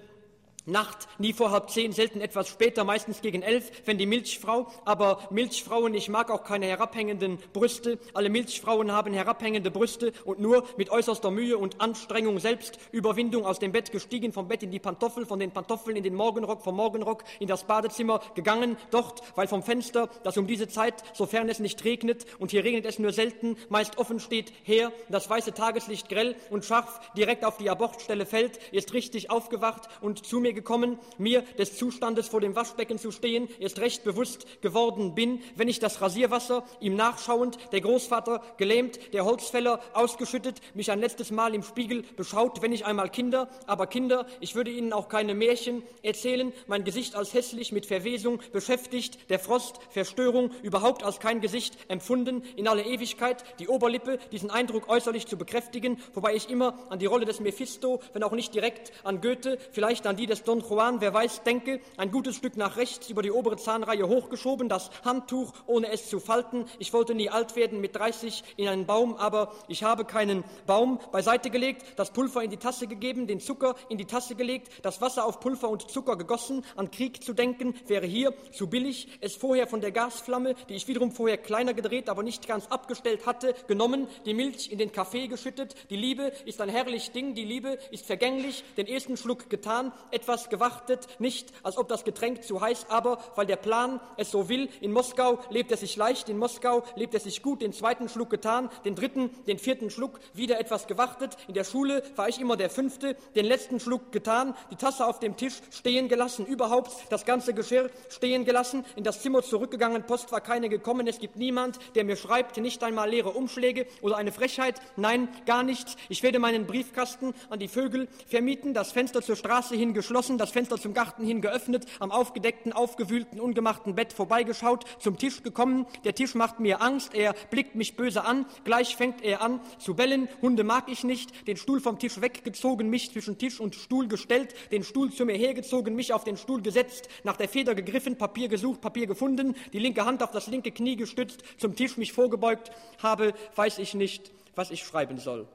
[0.64, 5.26] Nacht, nie vor halb zehn, selten etwas später, meistens gegen elf, wenn die Milchfrau, aber
[5.30, 10.90] Milchfrauen, ich mag auch keine herabhängenden Brüste, alle Milchfrauen haben herabhängende Brüste und nur mit
[10.90, 15.40] äußerster Mühe und Anstrengung, Selbstüberwindung aus dem Bett gestiegen, vom Bett in die Pantoffel, von
[15.40, 20.10] den Pantoffeln in den Morgenrock, vom Morgenrock in das Badezimmer gegangen, dort, weil vom Fenster,
[20.22, 23.98] das um diese Zeit, sofern es nicht regnet, und hier regnet es nur selten, meist
[23.98, 28.92] offen steht, her, das weiße Tageslicht grell und scharf direkt auf die Abortstelle fällt, ist
[28.92, 33.78] richtig aufgewacht und zu mir gekommen, mir des Zustandes vor dem Waschbecken zu stehen, erst
[33.78, 39.80] recht bewusst geworden bin, wenn ich das Rasierwasser ihm nachschauend, der Großvater gelähmt, der Holzfäller
[39.94, 44.54] ausgeschüttet, mich ein letztes Mal im Spiegel beschaut, wenn ich einmal Kinder, aber Kinder, ich
[44.54, 49.78] würde ihnen auch keine Märchen erzählen, mein Gesicht als hässlich mit Verwesung beschäftigt, der Frost,
[49.90, 55.36] Verstörung, überhaupt als kein Gesicht empfunden, in alle Ewigkeit, die Oberlippe, diesen Eindruck äußerlich zu
[55.36, 59.58] bekräftigen, wobei ich immer an die Rolle des Mephisto, wenn auch nicht direkt an Goethe,
[59.72, 63.08] vielleicht an die des des Don Juan, wer weiß, denke, ein gutes Stück nach rechts
[63.08, 66.66] über die obere Zahnreihe hochgeschoben, das Handtuch, ohne es zu falten.
[66.78, 70.98] Ich wollte nie alt werden mit 30 in einen Baum, aber ich habe keinen Baum
[71.12, 75.00] beiseite gelegt, das Pulver in die Tasse gegeben, den Zucker in die Tasse gelegt, das
[75.00, 76.64] Wasser auf Pulver und Zucker gegossen.
[76.76, 79.08] An Krieg zu denken wäre hier zu billig.
[79.20, 83.26] Es vorher von der Gasflamme, die ich wiederum vorher kleiner gedreht, aber nicht ganz abgestellt
[83.26, 85.74] hatte, genommen, die Milch in den Kaffee geschüttet.
[85.90, 90.31] Die Liebe ist ein herrlich Ding, die Liebe ist vergänglich, den ersten Schluck getan, etwas
[90.48, 94.68] gewartet, nicht als ob das Getränk zu heiß, aber weil der Plan es so will.
[94.80, 98.30] In Moskau lebt es sich leicht, in Moskau lebt es sich gut, den zweiten Schluck
[98.30, 101.36] getan, den dritten, den vierten Schluck, wieder etwas gewartet.
[101.48, 105.18] In der Schule war ich immer der fünfte, den letzten Schluck getan, die Tasse auf
[105.18, 110.32] dem Tisch stehen gelassen, überhaupt das ganze Geschirr stehen gelassen, in das Zimmer zurückgegangen, Post
[110.32, 114.32] war keine gekommen, es gibt niemand, der mir schreibt, nicht einmal leere Umschläge oder eine
[114.32, 115.96] Frechheit, nein, gar nichts.
[116.08, 120.50] Ich werde meinen Briefkasten an die Vögel vermieten, das Fenster zur Straße hin geschlossen, das
[120.50, 125.86] Fenster zum Garten hin geöffnet, am aufgedeckten, aufgewühlten, ungemachten Bett vorbeigeschaut, zum Tisch gekommen.
[126.04, 129.94] Der Tisch macht mir Angst, er blickt mich böse an, gleich fängt er an zu
[129.94, 130.28] bellen.
[130.40, 134.54] Hunde mag ich nicht, den Stuhl vom Tisch weggezogen, mich zwischen Tisch und Stuhl gestellt,
[134.70, 138.48] den Stuhl zu mir hergezogen, mich auf den Stuhl gesetzt, nach der Feder gegriffen, Papier
[138.48, 142.70] gesucht, Papier gefunden, die linke Hand auf das linke Knie gestützt, zum Tisch mich vorgebeugt
[143.02, 145.46] habe, weiß ich nicht, was ich schreiben soll.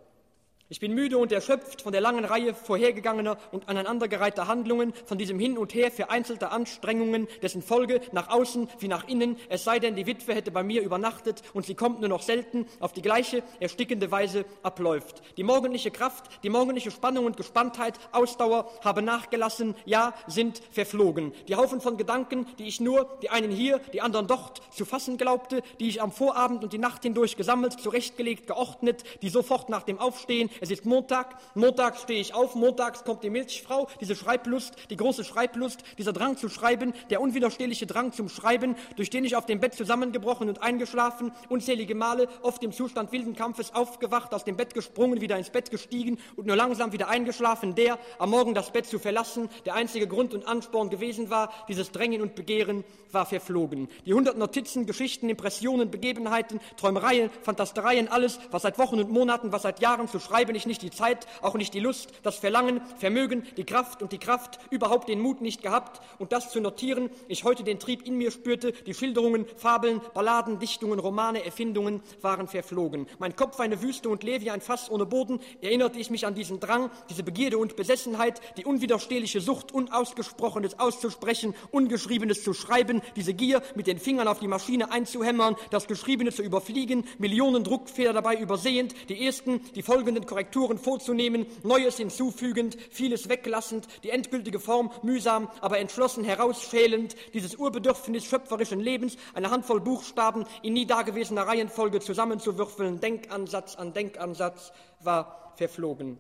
[0.70, 5.40] Ich bin müde und erschöpft von der langen Reihe vorhergegangener und aneinandergereihter Handlungen, von diesem
[5.40, 9.96] Hin und Her vereinzelter Anstrengungen, dessen Folge nach außen wie nach innen, es sei denn,
[9.96, 13.44] die Witwe hätte bei mir übernachtet und sie kommt nur noch selten, auf die gleiche
[13.62, 15.22] erstickende Weise abläuft.
[15.38, 21.32] Die morgendliche Kraft, die morgendliche Spannung und Gespanntheit, Ausdauer habe nachgelassen, ja, sind verflogen.
[21.48, 25.16] Die Haufen von Gedanken, die ich nur, die einen hier, die anderen dort zu fassen
[25.16, 29.84] glaubte, die ich am Vorabend und die Nacht hindurch gesammelt, zurechtgelegt, geordnet, die sofort nach
[29.84, 34.74] dem Aufstehen es ist Montag, montags stehe ich auf, montags kommt die Milchfrau, diese Schreiblust,
[34.90, 39.36] die große Schreiblust, dieser Drang zu schreiben, der unwiderstehliche Drang zum Schreiben, durch den ich
[39.36, 44.44] auf dem Bett zusammengebrochen und eingeschlafen, unzählige Male, oft im Zustand wilden Kampfes aufgewacht, aus
[44.44, 48.54] dem Bett gesprungen, wieder ins Bett gestiegen und nur langsam wieder eingeschlafen, der, am Morgen
[48.54, 52.84] das Bett zu verlassen, der einzige Grund und Ansporn gewesen war, dieses Drängen und Begehren
[53.12, 53.88] war verflogen.
[54.06, 59.64] Die hundert Notizen, Geschichten, Impressionen, Begebenheiten, Träumereien, Fantastereien, alles, was seit Wochen und Monaten, was
[59.64, 62.80] seit Jahren zu schreiben bleibe ich nicht die Zeit, auch nicht die Lust, das Verlangen,
[63.00, 67.10] Vermögen, die Kraft und die Kraft, überhaupt den Mut nicht gehabt und das zu notieren,
[67.28, 72.48] ich heute den Trieb in mir spürte, die Schilderungen, Fabeln, Balladen, Dichtungen, Romane, Erfindungen waren
[72.48, 73.08] verflogen.
[73.20, 76.62] Mein Kopf eine Wüste und Levi ein Fass ohne Boden, erinnerte ich mich an diesen
[76.62, 83.62] Drang, diese Begierde und Besessenheit, die unwiderstehliche Sucht, Unausgesprochenes auszusprechen, Ungeschriebenes zu schreiben, diese Gier,
[83.76, 88.96] mit den Fingern auf die Maschine einzuhämmern, das Geschriebene zu überfliegen, Millionen Druckfehler dabei übersehend,
[89.10, 95.80] die ersten, die folgenden Korrekturen vorzunehmen, Neues hinzufügend, vieles weglassend, die endgültige Form mühsam, aber
[95.80, 103.76] entschlossen herausschälend, dieses Urbedürfnis schöpferischen Lebens, eine Handvoll Buchstaben in nie dagewesener Reihenfolge zusammenzuwürfeln, Denkansatz
[103.78, 106.20] an Denkansatz, war verflogen.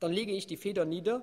[0.00, 1.22] Dann lege ich die Feder nieder,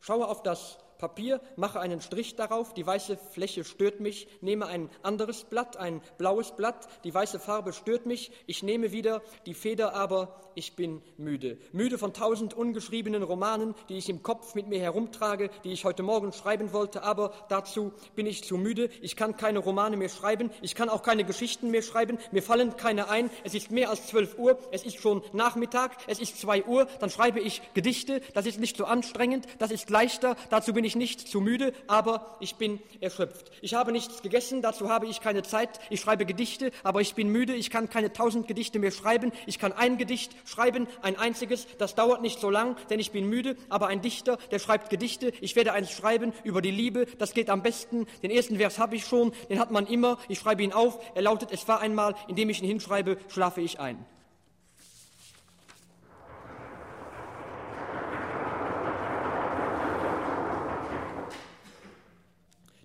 [0.00, 4.88] schaue auf das Papier, mache einen Strich darauf, die weiße Fläche stört mich, nehme ein
[5.02, 9.92] anderes Blatt, ein blaues Blatt, die weiße Farbe stört mich, ich nehme wieder die Feder,
[9.92, 11.58] aber ich bin müde.
[11.72, 16.02] Müde von tausend ungeschriebenen Romanen, die ich im Kopf mit mir herumtrage, die ich heute
[16.02, 18.88] Morgen schreiben wollte, aber dazu bin ich zu müde.
[19.02, 22.76] Ich kann keine Romane mehr schreiben, ich kann auch keine Geschichten mehr schreiben, mir fallen
[22.76, 23.30] keine ein.
[23.42, 27.10] Es ist mehr als zwölf Uhr, es ist schon Nachmittag, es ist zwei Uhr, dann
[27.10, 31.28] schreibe ich Gedichte, das ist nicht so anstrengend, das ist leichter, dazu bin ich nicht
[31.28, 33.50] zu müde, aber ich bin erschöpft.
[33.60, 37.28] Ich habe nichts gegessen, dazu habe ich keine Zeit, ich schreibe Gedichte, aber ich bin
[37.28, 41.66] müde, ich kann keine tausend Gedichte mehr schreiben, ich kann ein Gedicht schreiben, ein einziges,
[41.78, 45.32] das dauert nicht so lang, denn ich bin müde, aber ein Dichter, der schreibt Gedichte,
[45.40, 48.96] ich werde eins schreiben über die Liebe, das geht am besten, den ersten Vers habe
[48.96, 52.14] ich schon, den hat man immer, ich schreibe ihn auf, er lautet, es war einmal,
[52.28, 54.04] indem ich ihn hinschreibe, schlafe ich ein.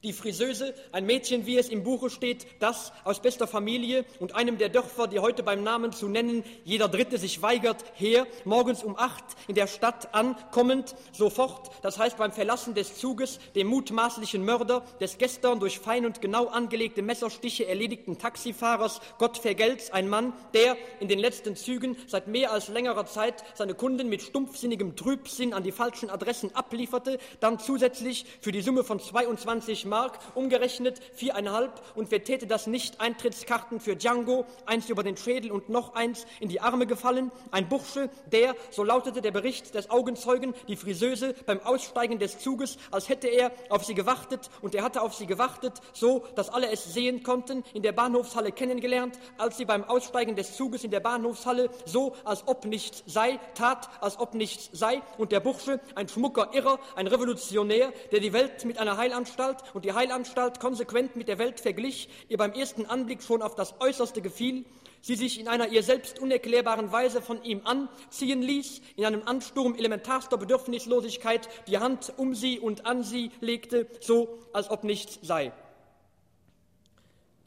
[0.01, 4.57] Die Friseuse, ein Mädchen, wie es im Buche steht, das aus bester Familie und einem
[4.57, 8.95] der Dörfer, die heute beim Namen zu nennen, jeder Dritte sich weigert, her, morgens um
[8.97, 14.85] acht in der Stadt ankommend, sofort, das heißt beim Verlassen des Zuges, dem mutmaßlichen Mörder
[15.01, 20.77] des gestern durch fein und genau angelegte Messerstiche erledigten Taxifahrers Gott vergelt's, ein Mann, der
[21.01, 25.63] in den letzten Zügen seit mehr als längerer Zeit seine Kunden mit stumpfsinnigem Trübsinn an
[25.63, 32.11] die falschen Adressen ablieferte, dann zusätzlich für die Summe von 22 Mark, umgerechnet viereinhalb, und
[32.11, 33.01] wer täte das nicht?
[33.01, 37.31] Eintrittskarten für Django, eins über den Schädel und noch eins in die Arme gefallen.
[37.51, 42.77] Ein Bursche, der, so lautete der Bericht des Augenzeugen, die Friseuse beim Aussteigen des Zuges,
[42.91, 46.71] als hätte er auf sie gewartet, und er hatte auf sie gewartet, so, dass alle
[46.71, 50.99] es sehen konnten, in der Bahnhofshalle kennengelernt, als sie beim Aussteigen des Zuges in der
[50.99, 56.07] Bahnhofshalle, so, als ob nichts sei, tat, als ob nichts sei, und der Bursche, ein
[56.07, 61.29] schmucker Irrer, ein Revolutionär, der die Welt mit einer Heilanstalt und die Heilanstalt konsequent mit
[61.29, 64.65] der Welt verglich, ihr beim ersten Anblick schon auf das Äußerste gefiel,
[64.99, 69.75] sie sich in einer ihr selbst unerklärbaren Weise von ihm anziehen ließ, in einem Ansturm
[69.75, 75.53] elementarster Bedürfnislosigkeit die Hand um sie und an sie legte, so als ob nichts sei.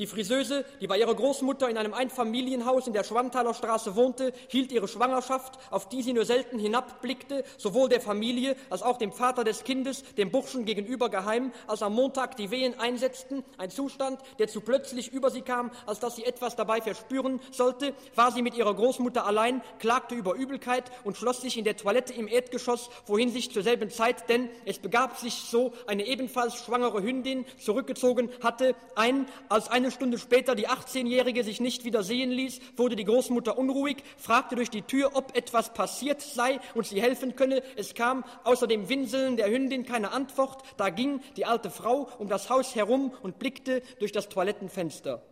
[0.03, 4.73] Die Friseuse, die bei ihrer Großmutter in einem Einfamilienhaus in der Schwanthaler Straße wohnte, hielt
[4.73, 9.45] ihre Schwangerschaft, auf die sie nur selten hinabblickte, sowohl der Familie als auch dem Vater
[9.45, 14.49] des Kindes, dem Burschen gegenüber geheim, als am Montag die Wehen einsetzten, ein Zustand, der
[14.49, 18.57] zu plötzlich über sie kam, als dass sie etwas dabei verspüren sollte, war sie mit
[18.57, 23.31] ihrer Großmutter allein, klagte über Übelkeit und schloss sich in der Toilette im Erdgeschoss, wohin
[23.31, 28.75] sich zur selben Zeit, denn es begab sich so, eine ebenfalls schwangere Hündin zurückgezogen hatte,
[28.97, 33.57] ein, als eine Stunde später die 18-Jährige sich nicht wieder sehen ließ, wurde die Großmutter
[33.57, 37.63] unruhig, fragte durch die Tür, ob etwas passiert sei und sie helfen könne.
[37.77, 40.63] Es kam außer dem Winseln der Hündin keine Antwort.
[40.77, 45.23] Da ging die alte Frau um das Haus herum und blickte durch das Toilettenfenster.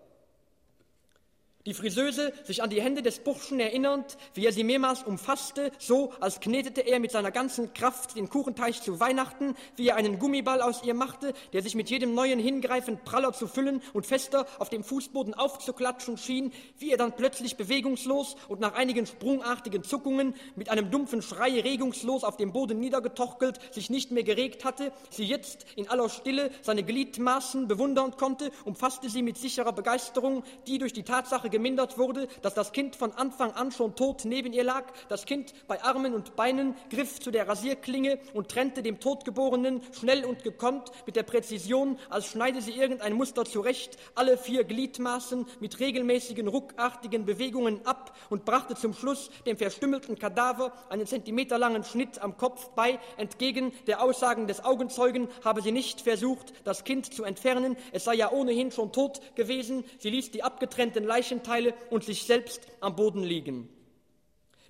[1.66, 6.10] Die Friseuse, sich an die Hände des Burschen erinnernd, wie er sie mehrmals umfasste, so
[6.18, 10.62] als knetete er mit seiner ganzen Kraft den Kuchenteich zu Weihnachten, wie er einen Gummiball
[10.62, 14.70] aus ihr machte, der sich mit jedem neuen Hingreifen praller zu füllen und fester auf
[14.70, 20.70] dem Fußboden aufzuklatschen schien, wie er dann plötzlich bewegungslos und nach einigen sprungartigen Zuckungen mit
[20.70, 25.66] einem dumpfen Schrei regungslos auf dem Boden niedergetochelt, sich nicht mehr geregt hatte, sie jetzt
[25.76, 31.02] in aller Stille seine Gliedmaßen bewundern konnte, umfasste sie mit sicherer Begeisterung, die durch die
[31.02, 34.84] Tatsache gemindert wurde, dass das Kind von Anfang an schon tot neben ihr lag.
[35.08, 40.24] Das Kind bei Armen und Beinen griff zu der Rasierklinge und trennte dem Totgeborenen schnell
[40.24, 45.80] und gekonnt mit der Präzision, als schneide sie irgendein Muster zurecht, alle vier Gliedmaßen mit
[45.80, 52.36] regelmäßigen, ruckartigen Bewegungen ab und brachte zum Schluss dem verstümmelten Kadaver einen zentimeterlangen Schnitt am
[52.36, 52.98] Kopf bei.
[53.16, 57.76] Entgegen der Aussagen des Augenzeugen habe sie nicht versucht, das Kind zu entfernen.
[57.92, 59.84] Es sei ja ohnehin schon tot gewesen.
[59.98, 63.68] Sie ließ die abgetrennten Leichen Leichenteile und sich selbst am Boden liegen.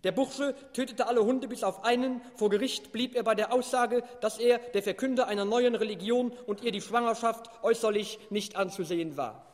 [0.05, 2.23] Der Bursche tötete alle Hunde bis auf einen.
[2.37, 6.63] Vor Gericht blieb er bei der Aussage, dass er der Verkünder einer neuen Religion und
[6.63, 9.50] ihr die Schwangerschaft äußerlich nicht anzusehen war.